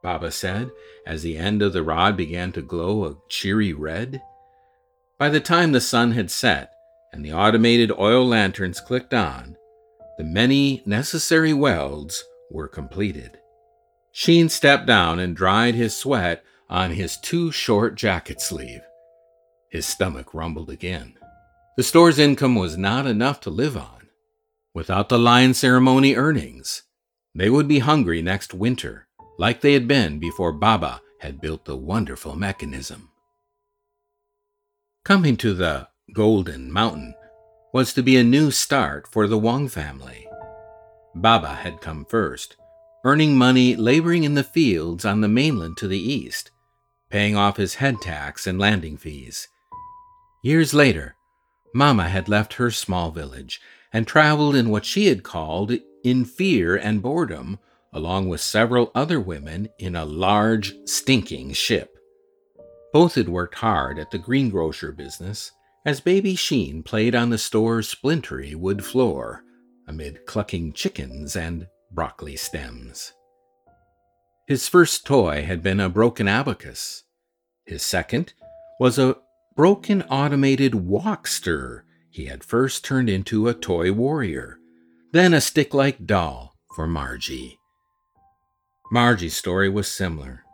Baba 0.00 0.30
said 0.30 0.70
as 1.04 1.24
the 1.24 1.36
end 1.36 1.60
of 1.60 1.72
the 1.72 1.82
rod 1.82 2.16
began 2.16 2.52
to 2.52 2.62
glow 2.62 3.04
a 3.04 3.16
cheery 3.28 3.72
red. 3.72 4.22
By 5.18 5.28
the 5.28 5.40
time 5.40 5.72
the 5.72 5.80
sun 5.80 6.12
had 6.12 6.30
set 6.30 6.70
and 7.12 7.24
the 7.24 7.32
automated 7.32 7.90
oil 7.98 8.24
lanterns 8.24 8.80
clicked 8.80 9.12
on, 9.12 9.56
the 10.18 10.24
many 10.24 10.84
necessary 10.86 11.52
welds 11.52 12.22
were 12.48 12.68
completed. 12.68 13.40
Sheen 14.12 14.48
stepped 14.48 14.86
down 14.86 15.18
and 15.18 15.34
dried 15.34 15.74
his 15.74 15.96
sweat 15.96 16.44
on 16.68 16.90
his 16.90 17.16
too 17.16 17.50
short 17.50 17.94
jacket 17.94 18.40
sleeve. 18.40 18.82
His 19.70 19.86
stomach 19.86 20.34
rumbled 20.34 20.70
again. 20.70 21.14
The 21.76 21.82
store's 21.82 22.18
income 22.18 22.54
was 22.54 22.76
not 22.76 23.06
enough 23.06 23.40
to 23.42 23.50
live 23.50 23.76
on. 23.76 24.08
Without 24.74 25.08
the 25.08 25.18
lion 25.18 25.54
ceremony 25.54 26.14
earnings, 26.14 26.82
they 27.34 27.50
would 27.50 27.68
be 27.68 27.78
hungry 27.80 28.22
next 28.22 28.52
winter, 28.52 29.08
like 29.38 29.60
they 29.60 29.72
had 29.72 29.88
been 29.88 30.18
before 30.18 30.52
Baba 30.52 31.00
had 31.20 31.40
built 31.40 31.64
the 31.64 31.76
wonderful 31.76 32.36
mechanism. 32.36 33.10
Coming 35.04 35.36
to 35.38 35.54
the 35.54 35.88
Golden 36.12 36.72
Mountain 36.72 37.14
was 37.72 37.92
to 37.94 38.02
be 38.02 38.16
a 38.16 38.24
new 38.24 38.50
start 38.50 39.06
for 39.06 39.26
the 39.26 39.38
Wong 39.38 39.68
family. 39.68 40.26
Baba 41.14 41.54
had 41.54 41.80
come 41.80 42.04
first, 42.04 42.56
earning 43.04 43.36
money 43.36 43.76
laboring 43.76 44.24
in 44.24 44.34
the 44.34 44.44
fields 44.44 45.04
on 45.04 45.20
the 45.20 45.28
mainland 45.28 45.76
to 45.78 45.88
the 45.88 45.98
east, 45.98 46.50
paying 47.10 47.36
off 47.36 47.56
his 47.56 47.76
head 47.76 48.00
tax 48.00 48.46
and 48.46 48.58
landing 48.58 48.96
fees. 48.96 49.48
Years 50.42 50.74
later, 50.74 51.16
Mama 51.74 52.08
had 52.08 52.28
left 52.28 52.54
her 52.54 52.70
small 52.70 53.10
village 53.10 53.60
and 53.92 54.06
traveled 54.06 54.54
in 54.54 54.70
what 54.70 54.84
she 54.84 55.06
had 55.06 55.22
called 55.22 55.72
in 56.04 56.24
fear 56.24 56.76
and 56.76 57.02
boredom, 57.02 57.58
along 57.92 58.28
with 58.28 58.40
several 58.40 58.90
other 58.94 59.20
women 59.20 59.68
in 59.78 59.96
a 59.96 60.04
large, 60.04 60.74
stinking 60.86 61.52
ship. 61.52 61.96
Both 62.92 63.14
had 63.14 63.28
worked 63.28 63.56
hard 63.56 63.98
at 63.98 64.10
the 64.10 64.18
greengrocer 64.18 64.92
business 64.92 65.52
as 65.84 66.00
baby 66.00 66.34
Sheen 66.34 66.82
played 66.82 67.14
on 67.14 67.30
the 67.30 67.38
store's 67.38 67.88
splintery 67.88 68.54
wood 68.54 68.84
floor 68.84 69.42
amid 69.86 70.26
clucking 70.26 70.72
chickens 70.74 71.34
and 71.34 71.66
broccoli 71.90 72.36
stems. 72.36 73.12
His 74.48 74.66
first 74.66 75.04
toy 75.04 75.44
had 75.44 75.62
been 75.62 75.78
a 75.78 75.90
broken 75.90 76.26
abacus. 76.26 77.04
His 77.66 77.82
second 77.82 78.32
was 78.80 78.98
a 78.98 79.18
broken 79.54 80.00
automated 80.04 80.72
walkster, 80.72 81.82
he 82.08 82.26
had 82.26 82.42
first 82.42 82.82
turned 82.82 83.10
into 83.10 83.46
a 83.46 83.52
toy 83.52 83.92
warrior, 83.92 84.58
then 85.12 85.34
a 85.34 85.42
stick 85.42 85.74
like 85.74 86.06
doll 86.06 86.56
for 86.74 86.86
Margie. 86.86 87.58
Margie's 88.90 89.36
story 89.36 89.68
was 89.68 89.86
similar. 89.86 90.44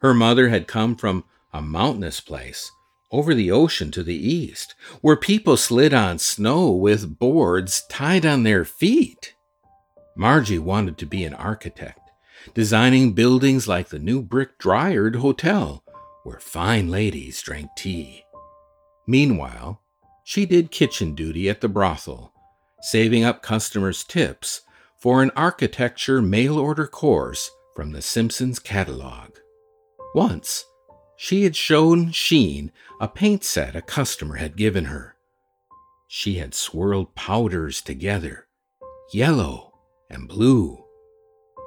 Her 0.00 0.14
mother 0.14 0.50
had 0.50 0.68
come 0.68 0.94
from 0.94 1.24
a 1.52 1.60
mountainous 1.60 2.20
place 2.20 2.70
over 3.10 3.34
the 3.34 3.50
ocean 3.50 3.90
to 3.90 4.04
the 4.04 4.14
east, 4.14 4.76
where 5.00 5.16
people 5.16 5.56
slid 5.56 5.92
on 5.92 6.20
snow 6.20 6.70
with 6.70 7.18
boards 7.18 7.82
tied 7.90 8.24
on 8.24 8.44
their 8.44 8.64
feet. 8.64 9.34
Margie 10.16 10.60
wanted 10.60 10.98
to 10.98 11.06
be 11.06 11.24
an 11.24 11.34
architect, 11.34 11.98
designing 12.52 13.12
buildings 13.12 13.66
like 13.66 13.88
the 13.88 13.98
new 13.98 14.20
brick 14.20 14.58
Dryard 14.58 15.16
Hotel, 15.16 15.82
where 16.24 16.40
fine 16.40 16.90
ladies 16.90 17.40
drank 17.40 17.70
tea. 17.76 18.24
Meanwhile, 19.06 19.80
she 20.24 20.46
did 20.46 20.70
kitchen 20.70 21.14
duty 21.14 21.48
at 21.48 21.60
the 21.60 21.68
brothel, 21.68 22.32
saving 22.80 23.24
up 23.24 23.42
customers' 23.42 24.04
tips 24.04 24.62
for 24.98 25.22
an 25.22 25.30
architecture 25.36 26.22
mail 26.22 26.58
order 26.58 26.86
course 26.86 27.50
from 27.74 27.92
the 27.92 28.02
Simpsons 28.02 28.58
catalog. 28.58 29.36
Once, 30.14 30.64
she 31.16 31.44
had 31.44 31.56
shown 31.56 32.10
Sheen 32.10 32.72
a 33.00 33.08
paint 33.08 33.44
set 33.44 33.76
a 33.76 33.82
customer 33.82 34.36
had 34.36 34.56
given 34.56 34.86
her. 34.86 35.16
She 36.08 36.36
had 36.36 36.54
swirled 36.54 37.14
powders 37.14 37.82
together, 37.82 38.46
yellow 39.12 39.72
and 40.08 40.28
blue. 40.28 40.83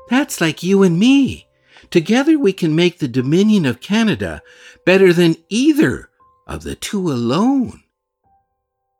That's 0.09 0.41
like 0.41 0.63
you 0.63 0.83
and 0.83 0.97
me. 0.99 1.47
Together 1.89 2.37
we 2.37 2.53
can 2.53 2.75
make 2.75 2.99
the 2.99 3.07
Dominion 3.07 3.65
of 3.65 3.81
Canada 3.81 4.41
better 4.85 5.13
than 5.13 5.37
either 5.49 6.09
of 6.45 6.63
the 6.63 6.75
two 6.75 7.11
alone. 7.11 7.83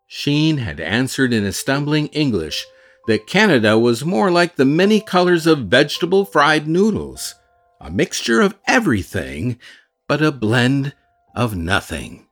Sheen 0.08 0.58
had 0.58 0.80
answered 0.80 1.34
in 1.34 1.46
a 1.46 1.52
stumbling 1.52 2.08
English 2.08 2.65
that 3.08 3.28
Canada 3.28 3.78
was 3.78 4.06
more 4.06 4.32
like 4.32 4.56
the 4.56 4.65
many 4.65 5.00
colors 5.00 5.48
of 5.48 5.67
vegetable 5.67 6.26
fried 6.26 6.67
noodles, 6.67 7.36
a 7.80 7.89
mixture 7.89 8.41
of 8.41 8.56
everything, 8.67 9.60
but 10.08 10.22
a 10.22 10.32
blend 10.32 10.93
of 11.36 11.56
nothing. 11.56 12.28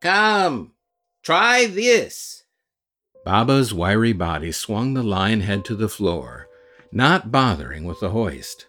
Come, 0.00 0.72
try 1.22 1.66
this. 1.66 2.44
Baba's 3.24 3.72
wiry 3.72 4.12
body 4.12 4.52
swung 4.52 4.94
the 4.94 5.02
lion 5.02 5.40
head 5.40 5.64
to 5.66 5.74
the 5.74 5.88
floor, 5.88 6.48
not 6.94 7.30
bothering 7.32 7.84
with 7.84 8.00
the 8.00 8.10
hoist. 8.10 8.66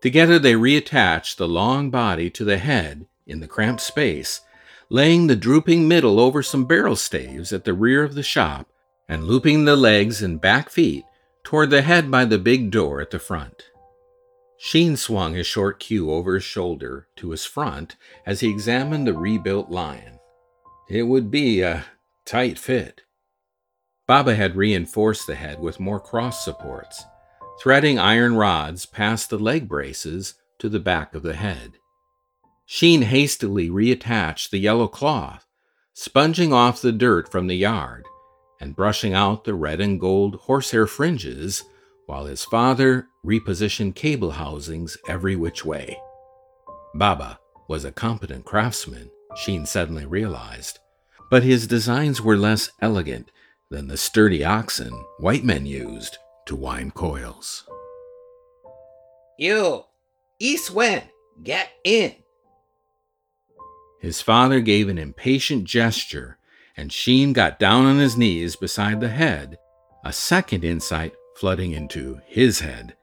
Together 0.00 0.38
they 0.38 0.54
reattached 0.54 1.36
the 1.36 1.48
long 1.48 1.90
body 1.90 2.30
to 2.30 2.44
the 2.44 2.58
head 2.58 3.06
in 3.26 3.40
the 3.40 3.48
cramped 3.48 3.82
space 3.82 4.40
laying 4.90 5.26
the 5.26 5.36
drooping 5.36 5.86
middle 5.86 6.18
over 6.18 6.42
some 6.42 6.64
barrel 6.64 6.96
staves 6.96 7.52
at 7.52 7.64
the 7.64 7.74
rear 7.74 8.02
of 8.02 8.14
the 8.14 8.22
shop, 8.22 8.68
and 9.08 9.24
looping 9.24 9.64
the 9.64 9.76
legs 9.76 10.22
and 10.22 10.40
back 10.40 10.70
feet 10.70 11.04
toward 11.44 11.70
the 11.70 11.82
head 11.82 12.10
by 12.10 12.24
the 12.24 12.38
big 12.38 12.70
door 12.70 13.00
at 13.00 13.10
the 13.10 13.18
front. 13.18 13.64
Sheen 14.58 14.96
swung 14.96 15.34
his 15.34 15.46
short 15.46 15.78
queue 15.78 16.10
over 16.10 16.34
his 16.34 16.44
shoulder 16.44 17.06
to 17.16 17.30
his 17.30 17.44
front 17.44 17.96
as 18.26 18.40
he 18.40 18.50
examined 18.50 19.06
the 19.06 19.14
rebuilt 19.14 19.70
lion. 19.70 20.18
It 20.88 21.04
would 21.04 21.30
be 21.30 21.60
a 21.60 21.84
tight 22.26 22.58
fit. 22.58 23.02
Baba 24.06 24.34
had 24.34 24.56
reinforced 24.56 25.26
the 25.26 25.34
head 25.34 25.60
with 25.60 25.78
more 25.78 26.00
cross 26.00 26.44
supports, 26.44 27.04
threading 27.60 27.98
iron 27.98 28.36
rods 28.36 28.86
past 28.86 29.30
the 29.30 29.38
leg 29.38 29.68
braces 29.68 30.34
to 30.58 30.68
the 30.68 30.78
back 30.78 31.14
of 31.14 31.22
the 31.22 31.34
head. 31.34 31.72
Sheen 32.66 33.02
hastily 33.02 33.68
reattached 33.68 34.50
the 34.50 34.58
yellow 34.58 34.86
cloth, 34.86 35.46
sponging 35.92 36.52
off 36.52 36.80
the 36.80 36.92
dirt 36.92 37.30
from 37.30 37.46
the 37.46 37.56
yard 37.56 38.04
and 38.60 38.76
brushing 38.76 39.14
out 39.14 39.44
the 39.44 39.54
red 39.54 39.80
and 39.80 40.00
gold 40.00 40.36
horsehair 40.36 40.86
fringes 40.86 41.64
while 42.06 42.26
his 42.26 42.44
father 42.44 43.08
repositioned 43.24 43.94
cable 43.94 44.32
housings 44.32 44.96
every 45.08 45.36
which 45.36 45.64
way. 45.64 45.98
Baba 46.94 47.38
was 47.68 47.84
a 47.84 47.92
competent 47.92 48.44
craftsman, 48.44 49.10
Sheen 49.36 49.66
suddenly 49.66 50.06
realized, 50.06 50.78
but 51.30 51.42
his 51.42 51.66
designs 51.66 52.20
were 52.20 52.36
less 52.36 52.70
elegant 52.80 53.30
than 53.70 53.88
the 53.88 53.96
sturdy 53.96 54.44
oxen 54.44 54.92
white 55.18 55.44
men 55.44 55.66
used 55.66 56.18
to 56.48 56.56
wind 56.56 56.94
coils. 56.94 57.64
You, 59.38 59.84
East 60.38 60.70
Wind, 60.70 61.04
get 61.42 61.68
in. 61.84 62.14
His 64.00 64.20
father 64.20 64.60
gave 64.60 64.88
an 64.88 64.98
impatient 64.98 65.64
gesture, 65.64 66.38
and 66.76 66.92
Sheen 66.92 67.32
got 67.32 67.58
down 67.58 67.84
on 67.84 67.98
his 67.98 68.16
knees 68.16 68.56
beside 68.56 69.00
the 69.00 69.08
head, 69.08 69.58
a 70.04 70.12
second 70.12 70.64
insight 70.64 71.12
flooding 71.36 71.72
into 71.72 72.20
his 72.26 72.60
head. 72.60 72.96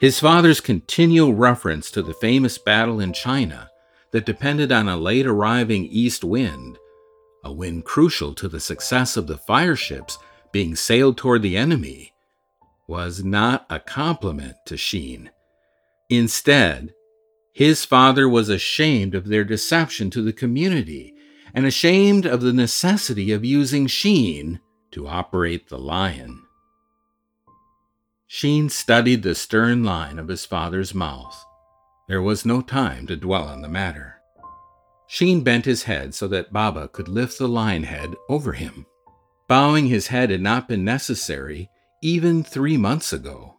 His 0.00 0.20
father's 0.20 0.60
continual 0.60 1.34
reference 1.34 1.90
to 1.92 2.02
the 2.02 2.14
famous 2.14 2.58
battle 2.58 3.00
in 3.00 3.12
China 3.12 3.70
that 4.10 4.26
depended 4.26 4.70
on 4.70 4.88
a 4.88 4.96
late 4.96 5.26
arriving 5.26 5.86
east 5.86 6.22
wind, 6.22 6.78
a 7.42 7.52
wind 7.52 7.84
crucial 7.84 8.34
to 8.34 8.48
the 8.48 8.60
success 8.60 9.16
of 9.16 9.26
the 9.26 9.38
fire 9.38 9.76
ships 9.76 10.18
being 10.52 10.76
sailed 10.76 11.16
toward 11.16 11.42
the 11.42 11.56
enemy, 11.56 12.13
was 12.86 13.24
not 13.24 13.66
a 13.70 13.80
compliment 13.80 14.56
to 14.66 14.76
Sheen. 14.76 15.30
Instead, 16.10 16.92
his 17.52 17.84
father 17.84 18.28
was 18.28 18.48
ashamed 18.48 19.14
of 19.14 19.28
their 19.28 19.44
deception 19.44 20.10
to 20.10 20.22
the 20.22 20.32
community 20.32 21.14
and 21.54 21.64
ashamed 21.64 22.26
of 22.26 22.40
the 22.40 22.52
necessity 22.52 23.32
of 23.32 23.44
using 23.44 23.86
Sheen 23.86 24.60
to 24.90 25.06
operate 25.06 25.68
the 25.68 25.78
lion. 25.78 26.42
Sheen 28.26 28.68
studied 28.68 29.22
the 29.22 29.34
stern 29.34 29.84
line 29.84 30.18
of 30.18 30.28
his 30.28 30.44
father's 30.44 30.94
mouth. 30.94 31.44
There 32.08 32.22
was 32.22 32.44
no 32.44 32.60
time 32.60 33.06
to 33.06 33.16
dwell 33.16 33.44
on 33.44 33.62
the 33.62 33.68
matter. 33.68 34.16
Sheen 35.06 35.42
bent 35.42 35.64
his 35.64 35.84
head 35.84 36.14
so 36.14 36.26
that 36.28 36.52
Baba 36.52 36.88
could 36.88 37.08
lift 37.08 37.38
the 37.38 37.46
lion 37.46 37.84
head 37.84 38.14
over 38.28 38.52
him. 38.52 38.86
Bowing 39.46 39.86
his 39.86 40.08
head 40.08 40.30
had 40.30 40.40
not 40.40 40.66
been 40.66 40.84
necessary 40.84 41.70
even 42.04 42.44
three 42.44 42.76
months 42.76 43.14
ago. 43.14 43.56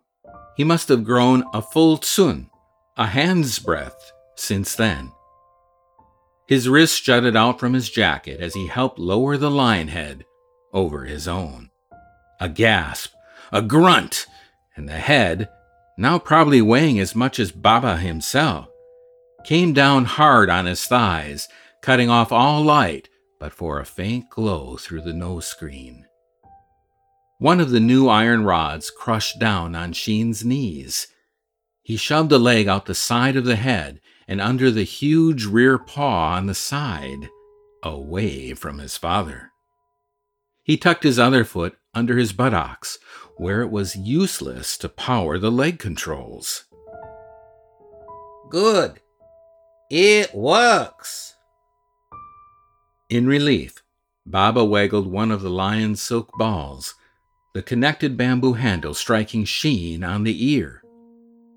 He 0.55 0.63
must 0.63 0.87
have 0.89 1.03
grown 1.03 1.43
a 1.51 1.63
full 1.63 1.97
tsun, 1.97 2.51
a 2.95 3.07
hand's 3.07 3.57
breadth, 3.57 4.13
since 4.35 4.75
then. 4.75 5.11
His 6.47 6.69
wrist 6.69 7.03
jutted 7.03 7.35
out 7.35 7.59
from 7.59 7.73
his 7.73 7.89
jacket 7.89 8.39
as 8.39 8.53
he 8.53 8.67
helped 8.67 8.99
lower 8.99 9.35
the 9.35 9.49
lion 9.49 9.87
head 9.87 10.25
over 10.71 11.05
his 11.05 11.27
own. 11.27 11.71
A 12.39 12.47
gasp, 12.47 13.11
a 13.51 13.63
grunt, 13.63 14.27
and 14.75 14.87
the 14.87 14.93
head, 14.93 15.49
now 15.97 16.19
probably 16.19 16.61
weighing 16.61 16.99
as 16.99 17.15
much 17.15 17.39
as 17.39 17.51
Baba 17.51 17.97
himself, 17.97 18.67
came 19.43 19.73
down 19.73 20.05
hard 20.05 20.51
on 20.51 20.67
his 20.67 20.85
thighs, 20.85 21.47
cutting 21.81 22.11
off 22.11 22.31
all 22.31 22.61
light 22.61 23.09
but 23.39 23.53
for 23.53 23.79
a 23.79 23.85
faint 23.85 24.29
glow 24.29 24.77
through 24.77 25.01
the 25.01 25.13
nose 25.13 25.47
screen. 25.47 26.04
One 27.37 27.59
of 27.59 27.69
the 27.69 27.81
new 27.81 28.07
iron 28.07 28.45
rods 28.45 28.89
crushed 28.89 29.39
down 29.39 29.75
on 29.75 29.91
Sheen's 29.91 30.45
knees. 30.45 31.07
He 31.83 31.97
shoved 31.97 32.31
a 32.31 32.37
leg 32.37 32.67
out 32.67 32.85
the 32.85 32.95
side 32.95 33.35
of 33.35 33.43
the 33.43 33.57
head 33.57 33.99
and 34.27 34.39
under 34.39 34.71
the 34.71 34.83
huge 34.83 35.45
rear 35.45 35.77
paw 35.77 36.35
on 36.35 36.47
the 36.47 36.55
side, 36.55 37.29
away 37.83 38.53
from 38.53 38.79
his 38.79 38.97
father. 38.97 39.51
He 40.63 40.77
tucked 40.77 41.03
his 41.03 41.19
other 41.19 41.43
foot 41.43 41.77
under 41.93 42.17
his 42.17 42.33
buttocks, 42.33 42.97
where 43.37 43.61
it 43.61 43.69
was 43.69 43.95
useless 43.95 44.77
to 44.77 44.89
power 44.89 45.37
the 45.37 45.51
leg 45.51 45.77
controls. 45.77 46.63
Good. 48.49 49.01
It 49.91 50.33
works. 50.33 51.35
In 53.09 53.27
relief, 53.27 53.83
Baba 54.25 54.63
waggled 54.63 55.05
one 55.05 55.31
of 55.31 55.41
the 55.41 55.49
lion's 55.49 56.01
silk 56.01 56.31
balls, 56.37 56.95
the 57.55 57.63
connected 57.63 58.17
bamboo 58.17 58.51
handle 58.51 58.93
striking 58.93 59.45
Sheen 59.45 60.03
on 60.03 60.23
the 60.23 60.51
ear. 60.51 60.83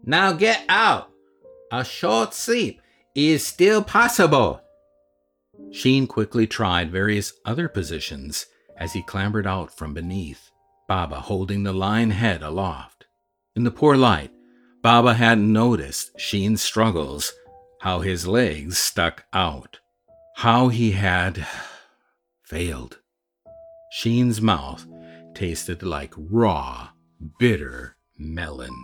Now 0.05 0.31
get 0.31 0.63
out. 0.69 1.11
A 1.73 1.85
short 1.85 2.35
sleep 2.35 2.81
is 3.17 3.45
still 3.45 3.83
possible. 3.83 4.61
Sheen 5.73 6.07
quickly 6.07 6.47
tried 6.47 6.93
various 6.93 7.33
other 7.45 7.69
positions 7.69 8.47
as 8.77 8.93
he 8.93 9.03
clambered 9.03 9.45
out 9.45 9.77
from 9.77 9.93
beneath. 9.93 10.53
Baba 10.87 11.19
holding 11.19 11.65
the 11.65 11.73
lion 11.73 12.13
head 12.13 12.45
aloft. 12.45 13.07
In 13.57 13.65
the 13.65 13.73
poor 13.73 13.97
light, 13.97 14.31
Baba 14.85 15.15
hadn't 15.15 15.53
noticed 15.53 16.13
Sheen's 16.17 16.63
struggles, 16.63 17.33
how 17.81 18.03
his 18.03 18.25
legs 18.25 18.79
stuck 18.79 19.25
out, 19.33 19.81
how 20.37 20.69
he 20.69 20.93
had 20.93 21.45
failed. 22.45 23.01
Sheen's 23.91 24.41
mouth 24.41 24.87
tasted 25.39 25.85
like 25.85 26.13
raw, 26.17 26.89
bitter 27.39 27.95
melon. 28.19 28.75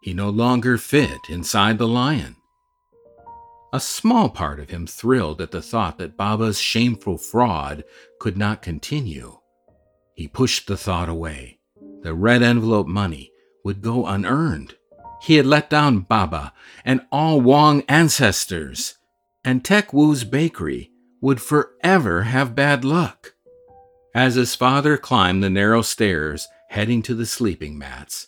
He 0.00 0.14
no 0.14 0.30
longer 0.30 0.78
fit 0.78 1.18
inside 1.28 1.78
the 1.78 1.88
lion. 1.88 2.36
A 3.72 3.80
small 3.80 4.28
part 4.28 4.60
of 4.60 4.70
him 4.70 4.86
thrilled 4.86 5.40
at 5.40 5.50
the 5.50 5.60
thought 5.60 5.98
that 5.98 6.16
Baba's 6.16 6.60
shameful 6.60 7.18
fraud 7.18 7.82
could 8.20 8.36
not 8.36 8.62
continue. 8.62 9.40
He 10.14 10.28
pushed 10.28 10.68
the 10.68 10.76
thought 10.76 11.08
away. 11.08 11.58
The 12.02 12.14
red 12.14 12.40
envelope 12.40 12.86
money 12.86 13.32
would 13.64 13.82
go 13.82 14.06
unearned. 14.06 14.76
He 15.20 15.34
had 15.34 15.46
let 15.46 15.68
down 15.68 16.00
Baba 16.02 16.52
and 16.84 17.00
all 17.10 17.40
Wong 17.40 17.82
ancestors, 17.88 18.94
and 19.44 19.64
Tek 19.64 19.92
Wu's 19.92 20.22
bakery 20.22 20.92
would 21.20 21.42
forever 21.42 22.22
have 22.22 22.54
bad 22.54 22.84
luck. 22.84 23.34
As 24.14 24.34
his 24.34 24.56
father 24.56 24.96
climbed 24.96 25.42
the 25.42 25.50
narrow 25.50 25.82
stairs 25.82 26.48
heading 26.68 27.00
to 27.02 27.14
the 27.14 27.26
sleeping 27.26 27.78
mats, 27.78 28.26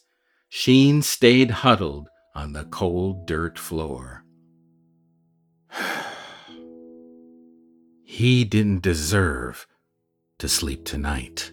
Sheen 0.49 1.03
stayed 1.03 1.51
huddled 1.51 2.09
on 2.35 2.53
the 2.53 2.65
cold 2.65 3.27
dirt 3.27 3.59
floor. 3.59 4.25
he 8.05 8.45
didn't 8.45 8.83
deserve 8.83 9.67
to 10.39 10.49
sleep 10.49 10.85
tonight. 10.85 11.51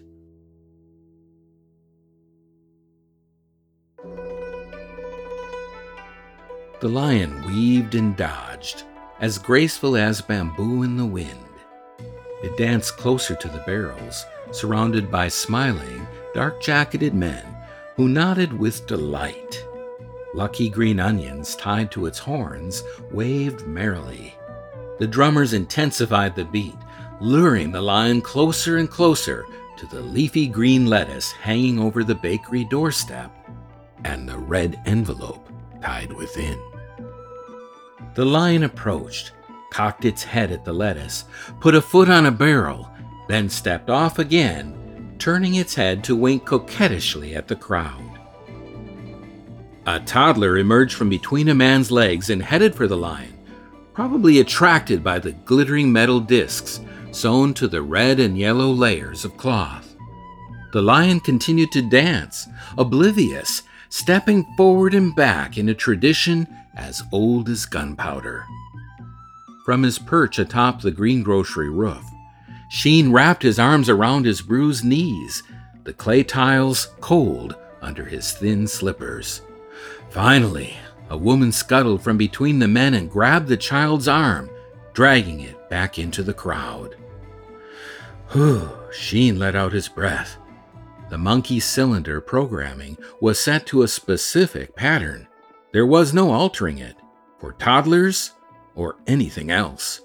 The 6.80 6.88
lion 6.88 7.44
weaved 7.46 7.94
and 7.94 8.16
dodged, 8.16 8.84
as 9.18 9.38
graceful 9.38 9.96
as 9.96 10.22
bamboo 10.22 10.82
in 10.82 10.96
the 10.96 11.04
wind. 11.04 11.49
It 12.42 12.56
danced 12.56 12.96
closer 12.96 13.34
to 13.34 13.48
the 13.48 13.62
barrels, 13.66 14.24
surrounded 14.50 15.10
by 15.10 15.28
smiling, 15.28 16.06
dark 16.34 16.60
jacketed 16.60 17.14
men 17.14 17.44
who 17.96 18.08
nodded 18.08 18.52
with 18.52 18.86
delight. 18.86 19.64
Lucky 20.32 20.70
green 20.70 21.00
onions 21.00 21.54
tied 21.56 21.90
to 21.92 22.06
its 22.06 22.18
horns 22.18 22.82
waved 23.10 23.66
merrily. 23.66 24.34
The 24.98 25.06
drummers 25.06 25.52
intensified 25.52 26.36
the 26.36 26.44
beat, 26.44 26.76
luring 27.20 27.72
the 27.72 27.82
lion 27.82 28.22
closer 28.22 28.78
and 28.78 28.88
closer 28.88 29.44
to 29.76 29.86
the 29.86 30.00
leafy 30.00 30.46
green 30.46 30.86
lettuce 30.86 31.32
hanging 31.32 31.78
over 31.78 32.04
the 32.04 32.14
bakery 32.14 32.64
doorstep 32.64 33.30
and 34.04 34.28
the 34.28 34.38
red 34.38 34.80
envelope 34.86 35.48
tied 35.82 36.12
within. 36.12 36.58
The 38.14 38.24
lion 38.24 38.64
approached, 38.64 39.32
cocked 39.70 40.04
its 40.04 40.22
head 40.22 40.50
at 40.52 40.64
the 40.64 40.72
lettuce, 40.72 41.24
put 41.60 41.74
a 41.74 41.80
foot 41.80 42.08
on 42.08 42.26
a 42.26 42.30
barrel, 42.30 42.90
then 43.28 43.48
stepped 43.48 43.90
off 43.90 44.18
again, 44.18 45.14
turning 45.18 45.54
its 45.54 45.74
head 45.74 46.02
to 46.04 46.16
wink 46.16 46.44
coquettishly 46.44 47.34
at 47.34 47.48
the 47.48 47.56
crowd. 47.56 48.18
A 49.86 50.00
toddler 50.00 50.58
emerged 50.58 50.94
from 50.94 51.08
between 51.08 51.48
a 51.48 51.54
man's 51.54 51.90
legs 51.90 52.30
and 52.30 52.42
headed 52.42 52.74
for 52.74 52.86
the 52.86 52.96
lion, 52.96 53.38
probably 53.94 54.40
attracted 54.40 55.02
by 55.02 55.18
the 55.18 55.32
glittering 55.32 55.92
metal 55.92 56.20
discs 56.20 56.80
sewn 57.12 57.54
to 57.54 57.66
the 57.66 57.82
red 57.82 58.20
and 58.20 58.38
yellow 58.38 58.70
layers 58.70 59.24
of 59.24 59.36
cloth. 59.36 59.96
The 60.72 60.82
lion 60.82 61.20
continued 61.20 61.72
to 61.72 61.82
dance, 61.82 62.46
oblivious 62.78 63.62
stepping 63.90 64.44
forward 64.56 64.94
and 64.94 65.14
back 65.14 65.58
in 65.58 65.68
a 65.68 65.74
tradition 65.74 66.46
as 66.76 67.02
old 67.12 67.48
as 67.48 67.66
gunpowder. 67.66 68.46
From 69.70 69.84
his 69.84 70.00
perch 70.00 70.40
atop 70.40 70.80
the 70.80 70.90
greengrocery 70.90 71.70
roof, 71.72 72.04
Sheen 72.70 73.12
wrapped 73.12 73.44
his 73.44 73.60
arms 73.60 73.88
around 73.88 74.24
his 74.24 74.42
bruised 74.42 74.84
knees, 74.84 75.44
the 75.84 75.92
clay 75.92 76.24
tiles 76.24 76.88
cold 77.00 77.54
under 77.80 78.04
his 78.04 78.32
thin 78.32 78.66
slippers. 78.66 79.42
Finally, 80.08 80.76
a 81.08 81.16
woman 81.16 81.52
scuttled 81.52 82.02
from 82.02 82.18
between 82.18 82.58
the 82.58 82.66
men 82.66 82.94
and 82.94 83.12
grabbed 83.12 83.46
the 83.46 83.56
child's 83.56 84.08
arm, 84.08 84.50
dragging 84.92 85.38
it 85.38 85.70
back 85.70 86.00
into 86.00 86.24
the 86.24 86.34
crowd. 86.34 86.96
Whew, 88.32 88.68
Sheen 88.90 89.38
let 89.38 89.54
out 89.54 89.72
his 89.72 89.86
breath. 89.88 90.36
The 91.10 91.18
monkey 91.18 91.60
cylinder 91.60 92.20
programming 92.20 92.98
was 93.20 93.38
set 93.38 93.66
to 93.66 93.84
a 93.84 93.88
specific 93.88 94.74
pattern. 94.74 95.28
There 95.72 95.86
was 95.86 96.12
no 96.12 96.32
altering 96.32 96.78
it 96.78 96.96
for 97.38 97.52
toddlers 97.52 98.32
or 98.74 98.96
anything 99.06 99.50
else. 99.50 100.00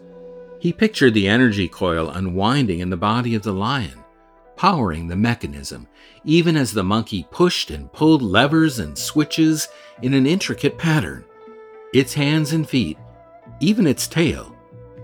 He 0.60 0.74
pictured 0.74 1.14
the 1.14 1.28
energy 1.28 1.68
coil 1.68 2.10
unwinding 2.10 2.80
in 2.80 2.90
the 2.90 2.98
body 2.98 3.36
of 3.36 3.44
the 3.44 3.54
lion, 3.54 4.04
powering 4.56 5.08
the 5.08 5.16
mechanism, 5.16 5.88
even 6.24 6.56
as 6.56 6.72
the 6.72 6.84
monkey 6.84 7.28
pushed 7.30 7.70
and 7.70 7.92
pulled 7.92 8.22
levers 8.22 8.80
and 8.80 8.98
switches 8.98 9.68
in 10.02 10.14
an 10.14 10.26
intricate 10.26 10.78
pattern. 10.78 11.24
Its 11.94 12.14
hands 12.14 12.54
and 12.54 12.68
feet, 12.68 12.98
even 13.60 13.86
its 13.86 14.08
tail, 14.08 14.56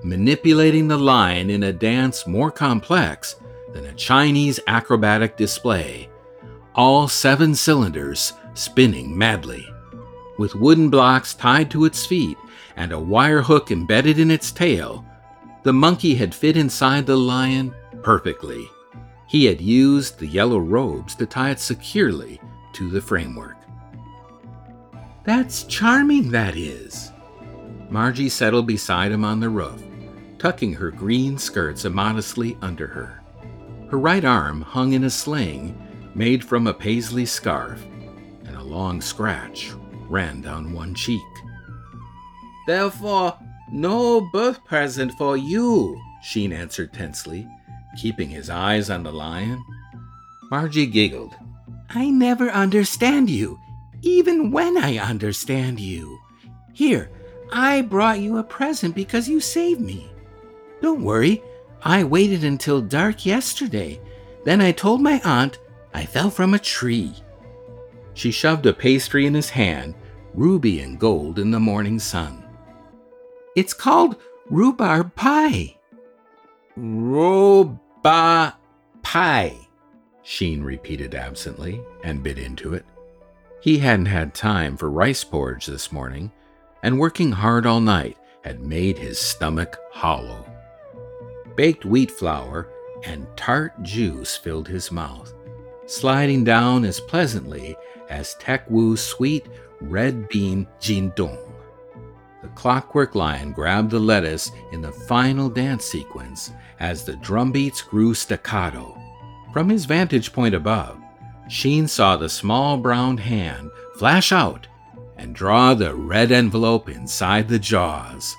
manipulating 0.04 0.88
the 0.88 0.98
lion 0.98 1.50
in 1.50 1.64
a 1.64 1.74
dance 1.74 2.26
more 2.26 2.52
complex 2.52 3.36
than 3.74 3.86
a 3.86 3.94
Chinese 3.94 4.60
acrobatic 4.68 5.38
display, 5.38 6.10
all 6.76 7.08
seven 7.08 7.54
cylinders 7.54 8.34
spinning 8.54 9.18
madly. 9.18 9.66
With 10.38 10.56
wooden 10.56 10.90
blocks 10.90 11.34
tied 11.34 11.70
to 11.72 11.86
its 11.86 12.06
feet 12.06 12.38
and 12.82 12.92
a 12.92 13.00
wire 13.00 13.44
hook 13.44 13.70
embedded 13.70 14.18
in 14.18 14.32
its 14.32 14.52
tail, 14.52 15.06
the 15.62 15.72
monkey 15.72 16.16
had 16.16 16.34
fit 16.34 16.58
inside 16.58 17.06
the 17.06 17.16
lion 17.16 17.72
perfectly. 18.02 18.68
He 19.28 19.46
had 19.46 19.62
used 19.62 20.18
the 20.18 20.26
yellow 20.26 20.58
robes 20.58 21.14
to 21.18 21.28
tie 21.28 21.52
it 21.52 21.60
securely 21.60 22.42
to 22.74 22.90
the 22.90 23.00
framework. 23.00 23.58
That's 25.24 25.66
charming, 25.66 26.32
that 26.32 26.58
is. 26.58 27.12
Margie 27.92 28.30
settled 28.30 28.66
beside 28.66 29.12
him 29.12 29.24
on 29.24 29.40
the 29.40 29.50
roof, 29.50 29.84
tucking 30.40 30.74
her 30.74 30.90
green 30.90 31.38
skirts 31.38 31.86
immodestly 31.86 32.58
under 32.64 32.88
her. 32.88 33.22
Her 33.92 34.00
right 34.00 34.26
arm 34.26 34.62
hung 34.62 34.94
in 34.94 35.04
a 35.04 35.10
sling 35.12 35.80
made 36.16 36.44
from 36.44 36.66
a 36.66 36.74
paisley 36.74 37.28
scarf, 37.28 37.86
and 38.44 38.56
a 38.56 38.64
long 38.64 39.02
scratch 39.02 39.72
ran 40.10 40.42
down 40.42 40.74
one 40.74 40.96
cheek. 40.96 41.22
Therefore, 42.68 43.38
no 43.72 44.22
birth 44.32 44.64
present 44.66 45.14
for 45.14 45.38
you, 45.38 46.00
Sheen 46.22 46.54
answered 46.54 46.94
tensely, 46.94 47.48
keeping 48.00 48.30
his 48.30 48.50
eyes 48.50 48.90
on 48.90 49.04
the 49.04 49.12
lion. 49.12 49.64
Margie 50.50 50.86
giggled. 50.86 51.34
I 51.90 52.10
never 52.10 52.50
understand 52.50 53.30
you, 53.30 53.60
even 54.02 54.52
when 54.52 54.78
I 54.78 54.98
understand 54.98 55.80
you. 55.80 56.20
Here, 56.74 57.10
I 57.52 57.82
brought 57.82 58.20
you 58.20 58.38
a 58.38 58.44
present 58.44 58.96
because 58.96 59.28
you 59.28 59.40
saved 59.40 59.82
me. 59.82 60.12
Don't 60.82 61.04
worry, 61.04 61.44
I 61.84 62.04
waited 62.04 62.44
until 62.44 62.82
dark 62.82 63.26
yesterday. 63.26 64.00
Then 64.46 64.62
I 64.62 64.72
told 64.72 65.02
my 65.02 65.22
aunt 65.24 65.60
I 65.94 66.06
fell 66.06 66.30
from 66.30 66.54
a 66.54 66.60
tree. 66.60 67.14
She 68.14 68.32
shoved 68.32 68.66
a 68.66 68.74
pastry 68.74 69.26
in 69.26 69.34
his 69.34 69.50
hand, 69.50 69.96
ruby 70.34 70.80
and 70.80 71.00
gold 71.00 71.40
in 71.40 71.52
the 71.52 71.60
morning 71.60 72.00
sun. 72.00 72.41
It's 73.56 73.74
called 73.74 74.16
rhubarb 74.50 75.14
pie. 75.16 75.78
Rhubarb 76.78 78.54
pie, 79.04 79.68
Sheen 80.24 80.64
repeated 80.64 81.14
absently 81.16 81.82
and 82.04 82.24
bit 82.24 82.38
into 82.38 82.74
it. 82.74 82.86
He 83.60 83.80
hadn't 83.80 84.06
had 84.06 84.34
time 84.34 84.78
for 84.78 84.90
rice 84.90 85.24
porridge 85.24 85.66
this 85.66 85.92
morning, 85.92 86.32
and 86.82 86.98
working 86.98 87.34
hard 87.34 87.66
all 87.66 87.82
night 87.82 88.18
had 88.44 88.62
made 88.62 88.98
his 88.98 89.20
stomach 89.20 89.78
hollow. 89.92 90.46
Baked 91.56 91.84
wheat 91.84 92.10
flour 92.10 92.70
and 93.04 93.28
tart 93.36 93.84
juice 93.84 94.38
filled 94.38 94.68
his 94.68 94.92
mouth, 94.92 95.34
sliding 95.88 96.46
down 96.46 96.86
as 96.86 97.02
pleasantly 97.02 97.76
as 98.10 98.36
Tek 98.36 98.70
Wu's 98.70 99.02
sweet 99.02 99.46
red 99.82 100.30
bean 100.30 100.68
jindong. 100.80 101.51
The 102.42 102.48
clockwork 102.50 103.14
lion 103.14 103.52
grabbed 103.52 103.92
the 103.92 104.00
lettuce 104.00 104.52
in 104.72 104.82
the 104.82 104.92
final 104.92 105.50
dance 105.50 105.86
sequence 105.86 106.52
as 106.80 107.04
the 107.04 107.16
drumbeats 107.18 107.82
grew 107.82 108.14
staccato. 108.14 108.98
From 109.54 109.70
his 109.70 109.86
vantage 109.86 110.34
point 110.34 110.56
above, 110.56 110.98
Sheen 111.48 111.88
saw 111.88 112.18
the 112.18 112.30
small 112.30 112.78
brown 112.78 113.18
hand 113.18 113.70
flash 113.98 114.32
out 114.32 114.68
and 115.18 115.36
draw 115.36 115.74
the 115.74 115.94
red 115.94 116.32
envelope 116.32 116.90
inside 116.90 117.48
the 117.48 117.60
jaws. 117.60 118.36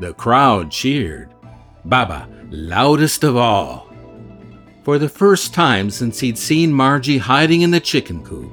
The 0.00 0.14
crowd 0.14 0.70
cheered. 0.70 1.34
Baba 1.84 2.28
loudest 2.50 3.24
of 3.24 3.36
all. 3.36 3.92
For 4.82 4.98
the 4.98 5.08
first 5.08 5.52
time 5.52 5.90
since 5.90 6.18
he'd 6.18 6.38
seen 6.38 6.72
Margie 6.72 7.18
hiding 7.18 7.62
in 7.62 7.70
the 7.70 7.80
chicken 7.80 8.24
coop, 8.24 8.50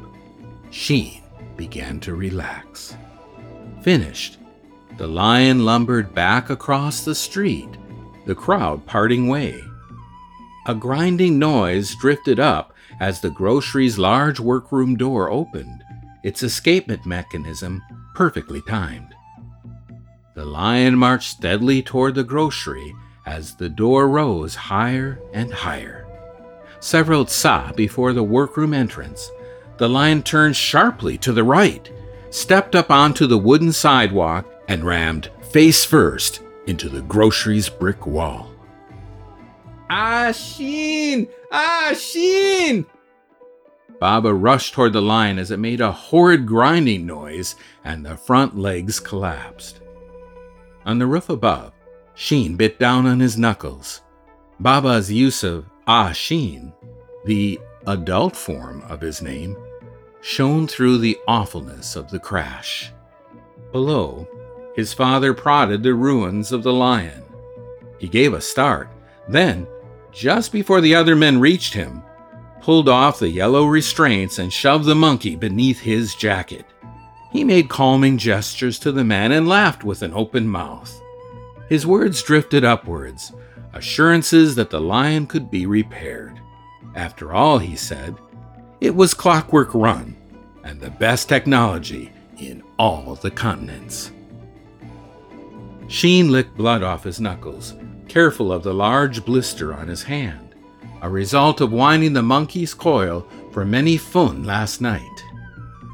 Sheen 0.69 1.23
began 1.55 1.99
to 2.01 2.13
relax. 2.13 2.95
Finished, 3.81 4.37
the 4.97 5.07
lion 5.07 5.65
lumbered 5.65 6.13
back 6.13 6.49
across 6.49 7.03
the 7.03 7.15
street, 7.15 7.69
the 8.25 8.35
crowd 8.35 8.85
parting 8.85 9.27
way. 9.27 9.61
A 10.67 10.73
grinding 10.73 11.37
noise 11.37 11.95
drifted 11.95 12.39
up 12.39 12.73
as 12.99 13.19
the 13.19 13.29
grocery's 13.29 13.97
large 13.97 14.39
workroom 14.39 14.95
door 14.95 15.29
opened, 15.29 15.83
its 16.23 16.43
escapement 16.43 17.05
mechanism 17.05 17.83
perfectly 18.15 18.61
timed. 18.67 19.13
The 20.33 20.45
lion 20.45 20.97
marched 20.97 21.29
steadily 21.29 21.81
toward 21.81 22.15
the 22.15 22.23
grocery 22.23 22.95
as 23.25 23.55
the 23.55 23.69
door 23.69 24.07
rose 24.07 24.55
higher 24.55 25.19
and 25.33 25.51
higher. 25.53 26.07
Several 26.79 27.25
tsa 27.25 27.73
before 27.75 28.13
the 28.13 28.23
workroom 28.23 28.73
entrance, 28.73 29.29
the 29.77 29.89
lion 29.89 30.23
turned 30.23 30.55
sharply 30.55 31.17
to 31.19 31.33
the 31.33 31.43
right, 31.43 31.91
stepped 32.29 32.75
up 32.75 32.89
onto 32.89 33.27
the 33.27 33.37
wooden 33.37 33.71
sidewalk, 33.71 34.45
and 34.67 34.83
rammed 34.83 35.29
face 35.51 35.85
first 35.85 36.41
into 36.67 36.89
the 36.89 37.01
grocery's 37.01 37.69
brick 37.69 38.05
wall. 38.07 38.51
Ah, 39.89 40.31
Sheen! 40.31 41.27
Ah, 41.51 41.93
Sheen! 41.95 42.85
Baba 43.99 44.33
rushed 44.33 44.73
toward 44.73 44.93
the 44.93 45.01
lion 45.01 45.39
as 45.39 45.51
it 45.51 45.59
made 45.59 45.79
a 45.79 45.91
horrid 45.91 46.45
grinding 46.45 47.05
noise 47.05 47.55
and 47.83 48.05
the 48.05 48.17
front 48.17 48.57
legs 48.57 48.99
collapsed. 48.99 49.79
On 50.85 50.99
the 50.99 51.07
roof 51.07 51.29
above, 51.29 51.71
Sheen 52.15 52.55
bit 52.55 52.79
down 52.79 53.05
on 53.05 53.19
his 53.19 53.37
knuckles. 53.37 54.01
Baba's 54.59 55.11
use 55.11 55.43
of 55.43 55.65
Ah 55.87 56.11
Sheen, 56.11 56.73
the 57.25 57.59
adult 57.87 58.35
form 58.35 58.81
of 58.83 59.01
his 59.01 59.21
name, 59.21 59.55
shone 60.21 60.67
through 60.67 60.97
the 60.97 61.17
awfulness 61.27 61.95
of 61.95 62.09
the 62.09 62.19
crash. 62.19 62.91
Below, 63.71 64.27
his 64.75 64.93
father 64.93 65.33
prodded 65.33 65.83
the 65.83 65.93
ruins 65.93 66.51
of 66.51 66.63
the 66.63 66.73
lion. 66.73 67.23
He 67.97 68.07
gave 68.07 68.33
a 68.33 68.41
start, 68.41 68.89
then, 69.27 69.65
just 70.11 70.51
before 70.51 70.81
the 70.81 70.95
other 70.95 71.15
men 71.15 71.39
reached 71.39 71.73
him, 71.73 72.03
pulled 72.61 72.89
off 72.89 73.19
the 73.19 73.29
yellow 73.29 73.65
restraints 73.65 74.39
and 74.39 74.51
shoved 74.51 74.85
the 74.85 74.95
monkey 74.95 75.35
beneath 75.35 75.79
his 75.79 76.15
jacket. 76.15 76.65
He 77.31 77.43
made 77.43 77.69
calming 77.69 78.17
gestures 78.17 78.79
to 78.79 78.91
the 78.91 79.03
man 79.03 79.31
and 79.31 79.47
laughed 79.47 79.83
with 79.83 80.01
an 80.01 80.13
open 80.13 80.47
mouth. 80.47 81.01
His 81.69 81.85
words 81.85 82.21
drifted 82.21 82.63
upwards, 82.63 83.33
assurances 83.73 84.55
that 84.55 84.69
the 84.69 84.81
lion 84.81 85.27
could 85.27 85.51
be 85.51 85.65
repaired. 85.65 86.39
After 86.95 87.33
all, 87.33 87.57
he 87.57 87.75
said, 87.75 88.15
it 88.81 88.95
was 88.95 89.13
Clockwork 89.13 89.73
Run 89.73 90.15
and 90.63 90.79
the 90.79 90.91
best 90.91 91.29
technology 91.29 92.11
in 92.37 92.63
all 92.77 93.15
the 93.15 93.31
continents. 93.31 94.11
Sheen 95.87 96.31
licked 96.31 96.57
blood 96.57 96.83
off 96.83 97.03
his 97.03 97.19
knuckles, 97.19 97.75
careful 98.07 98.51
of 98.51 98.63
the 98.63 98.73
large 98.73 99.25
blister 99.25 99.73
on 99.73 99.87
his 99.87 100.03
hand, 100.03 100.55
a 101.01 101.09
result 101.09 101.61
of 101.61 101.71
winding 101.71 102.13
the 102.13 102.21
monkey's 102.21 102.73
coil 102.73 103.27
for 103.51 103.65
many 103.65 103.97
fun 103.97 104.43
last 104.43 104.81
night. 104.81 105.23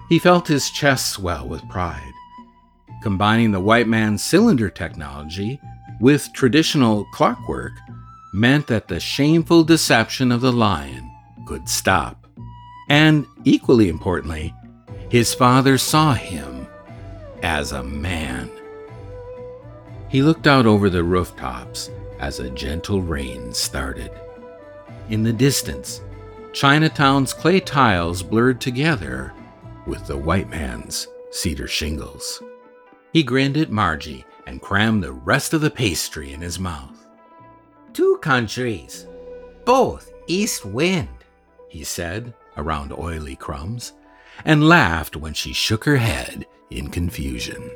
He 0.10 0.20
felt 0.20 0.48
his 0.48 0.70
chest 0.70 1.12
swell 1.12 1.48
with 1.48 1.68
pride 1.70 2.12
combining 3.02 3.52
the 3.52 3.60
white 3.60 3.88
man's 3.88 4.24
cylinder 4.24 4.70
technology 4.70 5.60
with 6.00 6.32
traditional 6.34 7.06
clockwork 7.06 7.74
meant 8.34 8.68
that 8.68 8.88
the 8.88 9.00
shameful 9.00 9.64
deception 9.64 10.32
of 10.32 10.42
the 10.42 10.52
lion 10.52 11.12
could 11.46 11.68
stop. 11.68 12.28
And 12.90 13.26
equally 13.44 13.90
importantly, 13.90 14.54
his 15.10 15.34
father 15.34 15.78
saw 15.78 16.14
him 16.14 16.68
as 17.44 17.72
a 17.72 17.84
man. 17.84 18.50
He 20.12 20.22
looked 20.22 20.46
out 20.46 20.66
over 20.66 20.90
the 20.90 21.06
rooftops 21.06 21.90
as 22.20 22.42
a 22.42 22.50
gentle 22.50 23.02
rain 23.02 23.54
started. 23.54 24.12
In 25.10 25.24
the 25.24 25.32
distance, 25.32 26.02
Chinatown's 26.52 27.34
clay 27.34 27.62
tiles 27.62 28.22
blurred 28.22 28.60
together 28.60 29.34
with 29.86 30.06
the 30.08 30.18
white 30.18 30.50
man's 30.50 31.08
cedar 31.32 31.68
shingles. 31.68 32.44
He 33.14 33.24
grinned 33.24 33.56
at 33.56 33.72
Margie 33.72 34.26
and 34.46 34.62
crammed 34.62 35.02
the 35.02 35.14
rest 35.14 35.54
of 35.54 35.62
the 35.62 35.72
pastry 35.72 36.34
in 36.34 36.42
his 36.42 36.60
mouth. 36.60 37.08
Two 37.94 38.18
countries, 38.18 39.08
both 39.64 40.12
east 40.28 40.66
wind, 40.66 41.08
he 41.70 41.86
said 41.86 42.34
around 42.58 42.92
oily 42.92 43.38
crumbs, 43.38 43.94
and 44.44 44.68
laughed 44.68 45.16
when 45.16 45.34
she 45.34 45.54
shook 45.54 45.86
her 45.86 45.98
head 45.98 46.46
in 46.70 46.90
confusion. 46.90 47.72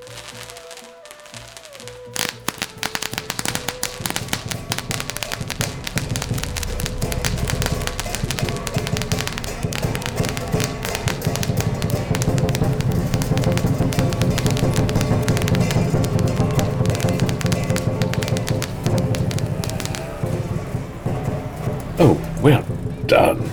Oh, 21.98 22.20
well 22.42 22.66
done. 23.06 23.50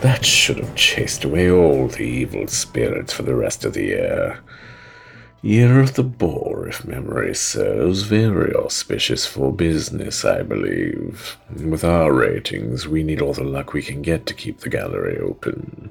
That 0.00 0.24
should 0.24 0.56
have 0.56 0.74
chased 0.74 1.24
away 1.24 1.50
all 1.50 1.88
the 1.88 2.04
evil 2.04 2.46
spirits 2.46 3.12
for 3.12 3.22
the 3.22 3.34
rest 3.34 3.66
of 3.66 3.74
the 3.74 3.84
year. 3.84 4.40
Year 5.42 5.80
of 5.80 5.94
the 5.94 6.02
Boar, 6.02 6.66
if 6.66 6.86
memory 6.86 7.34
serves, 7.34 8.02
very 8.02 8.54
auspicious 8.54 9.26
for 9.26 9.52
business, 9.52 10.24
I 10.24 10.40
believe. 10.40 11.36
With 11.54 11.84
our 11.84 12.14
ratings, 12.14 12.88
we 12.88 13.02
need 13.02 13.20
all 13.20 13.34
the 13.34 13.44
luck 13.44 13.74
we 13.74 13.82
can 13.82 14.00
get 14.00 14.24
to 14.26 14.34
keep 14.34 14.60
the 14.60 14.70
gallery 14.70 15.18
open. 15.18 15.90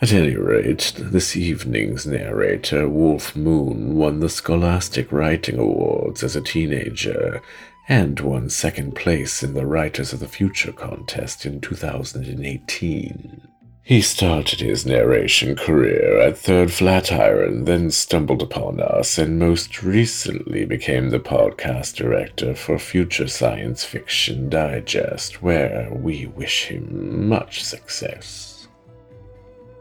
At 0.00 0.12
any 0.12 0.34
rate, 0.34 0.92
this 0.98 1.36
evening's 1.36 2.04
narrator, 2.04 2.88
Wulf 2.88 3.36
Moon, 3.36 3.94
won 3.94 4.18
the 4.18 4.28
Scholastic 4.28 5.12
Writing 5.12 5.56
Awards 5.56 6.24
as 6.24 6.34
a 6.34 6.40
teenager 6.40 7.40
and 7.88 8.20
won 8.20 8.48
second 8.48 8.94
place 8.94 9.42
in 9.42 9.54
the 9.54 9.66
Writers 9.66 10.12
of 10.12 10.20
the 10.20 10.28
Future 10.28 10.72
contest 10.72 11.44
in 11.44 11.60
2018. 11.60 13.48
He 13.82 14.00
started 14.00 14.60
his 14.60 14.86
narration 14.86 15.56
career 15.56 16.18
at 16.18 16.38
Third 16.38 16.72
Flatiron, 16.72 17.66
then 17.66 17.90
stumbled 17.90 18.40
upon 18.40 18.80
us, 18.80 19.18
and 19.18 19.38
most 19.38 19.82
recently 19.82 20.64
became 20.64 21.10
the 21.10 21.20
podcast 21.20 21.96
director 21.96 22.54
for 22.54 22.78
Future 22.78 23.28
Science 23.28 23.84
Fiction 23.84 24.48
Digest, 24.48 25.42
where 25.42 25.90
we 25.92 26.24
wish 26.24 26.64
him 26.64 27.28
much 27.28 27.62
success. 27.62 28.68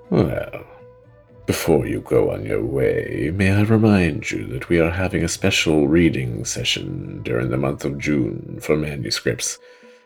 Well, 0.10 0.66
before 1.46 1.86
you 1.86 2.00
go 2.02 2.32
on 2.32 2.46
your 2.46 2.64
way, 2.64 3.32
may 3.34 3.52
I 3.52 3.62
remind 3.64 4.32
you 4.32 4.46
that 4.48 4.70
we 4.70 4.80
are 4.80 4.92
having 4.92 5.24
a 5.24 5.30
special 5.30 5.88
reading 5.88 6.46
session 6.46 7.22
during 7.24 7.50
the 7.50 7.58
month 7.58 7.84
of 7.84 7.98
June 7.98 8.60
for 8.62 8.78
manuscripts 8.78 9.60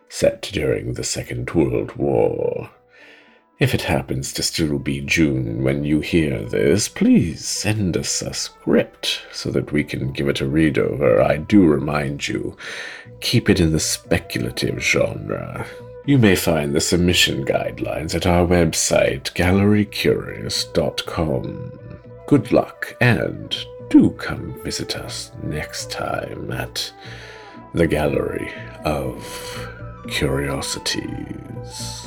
set 0.09 0.41
during 0.53 0.93
the 0.93 1.03
Second 1.03 1.51
World 1.51 1.95
War. 1.95 2.71
If 3.59 3.73
it 3.73 3.81
happens 3.81 4.33
to 4.33 4.43
still 4.43 4.77
be 4.77 5.01
June 5.01 5.63
when 5.63 5.83
you 5.83 5.99
hear 5.99 6.43
this, 6.43 6.87
please 6.87 7.45
send 7.45 7.97
us 7.97 8.21
a 8.21 8.33
script 8.33 9.21
so 9.31 9.49
that 9.51 9.71
we 9.71 9.83
can 9.83 10.11
give 10.11 10.27
it 10.29 10.41
a 10.41 10.47
read 10.47 10.77
over. 10.77 11.21
I 11.21 11.37
do 11.37 11.65
remind 11.65 12.27
you, 12.27 12.55
keep 13.19 13.49
it 13.49 13.59
in 13.59 13.71
the 13.71 13.79
speculative 13.79 14.79
genre. 14.79 15.65
You 16.07 16.17
may 16.17 16.35
find 16.37 16.73
the 16.73 16.79
submission 16.79 17.43
guidelines 17.43 18.15
at 18.15 18.25
our 18.25 18.47
website, 18.47 19.33
gallerycurious.com. 19.33 21.79
Good 22.27 22.53
luck, 22.53 22.95
and 23.01 23.53
do 23.89 24.11
come 24.11 24.57
visit 24.63 24.95
us 24.95 25.33
next 25.43 25.91
time 25.91 26.49
at 26.49 26.93
the 27.73 27.87
Gallery 27.87 28.49
of 28.85 29.67
Curiosities. 30.09 32.06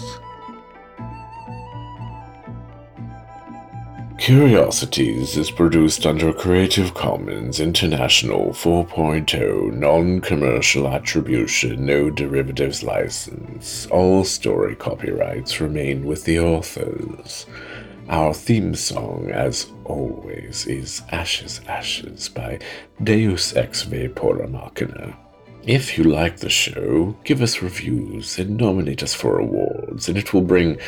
Curiosities 4.21 5.39
is 5.39 5.51
produced 5.51 6.05
under 6.05 6.31
Creative 6.31 6.93
Commons 6.93 7.59
International 7.59 8.51
4.0 8.51 9.73
non 9.73 10.21
commercial 10.21 10.87
attribution, 10.87 11.87
no 11.87 12.11
derivatives 12.11 12.83
license. 12.83 13.87
All 13.87 14.25
story 14.25 14.77
copyrights 14.77 15.59
remain 15.59 16.05
with 16.05 16.25
the 16.25 16.39
authors. 16.39 17.47
Our 18.11 18.35
theme 18.35 18.75
song, 18.75 19.31
as 19.31 19.73
always, 19.87 20.67
is 20.67 21.01
Ashes, 21.11 21.63
Ashes 21.67 22.29
by 22.29 22.59
Deus 23.03 23.57
Ex 23.57 23.85
Vapora 23.85 24.51
Machina. 24.51 25.17
If 25.63 25.97
you 25.97 26.05
like 26.05 26.37
the 26.39 26.51
show, 26.51 27.17
give 27.25 27.41
us 27.41 27.63
reviews 27.63 28.39
and 28.39 28.59
nominate 28.59 29.03
us 29.03 29.15
for 29.15 29.39
awards, 29.39 30.11
and 30.11 30.19
it 30.19 30.35
will 30.35 30.43
bring 30.43 30.79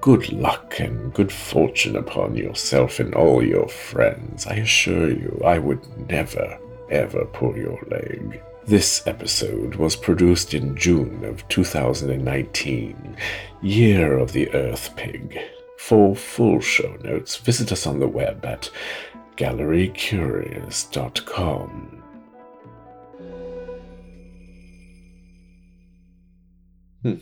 good 0.00 0.32
luck 0.32 0.80
and 0.80 1.12
good 1.12 1.30
fortune 1.32 1.96
upon 1.96 2.36
yourself 2.36 3.00
and 3.00 3.14
all 3.14 3.42
your 3.42 3.68
friends. 3.68 4.46
I 4.46 4.54
assure 4.54 5.10
you, 5.10 5.42
I 5.44 5.58
would 5.58 5.80
never, 6.08 6.58
ever 6.90 7.26
pull 7.26 7.54
your 7.56 7.78
leg. 7.90 8.40
This 8.64 9.06
episode 9.06 9.74
was 9.76 9.94
produced 9.96 10.54
in 10.54 10.76
June 10.76 11.24
of 11.24 11.46
2019, 11.48 13.16
Year 13.62 14.18
of 14.18 14.32
the 14.32 14.52
Earth 14.54 14.94
Pig. 14.96 15.38
For 15.78 16.14
full 16.14 16.60
show 16.60 16.96
notes, 17.02 17.36
visit 17.36 17.72
us 17.72 17.86
on 17.86 17.98
the 17.98 18.08
web 18.08 18.44
at 18.44 18.70
gallerycurious.com. 19.36 22.02
Hmm. 27.02 27.14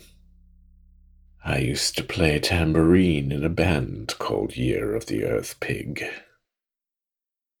I 1.49 1.59
used 1.59 1.95
to 1.95 2.03
play 2.03 2.39
tambourine 2.39 3.31
in 3.31 3.45
a 3.45 3.49
band 3.49 4.15
called 4.19 4.57
Year 4.57 4.93
of 4.93 5.05
the 5.05 5.23
Earth 5.23 5.57
Pig. 5.61 6.03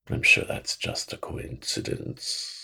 I'm 0.09 0.23
sure 0.23 0.43
that's 0.43 0.75
just 0.75 1.13
a 1.13 1.17
coincidence. 1.17 2.56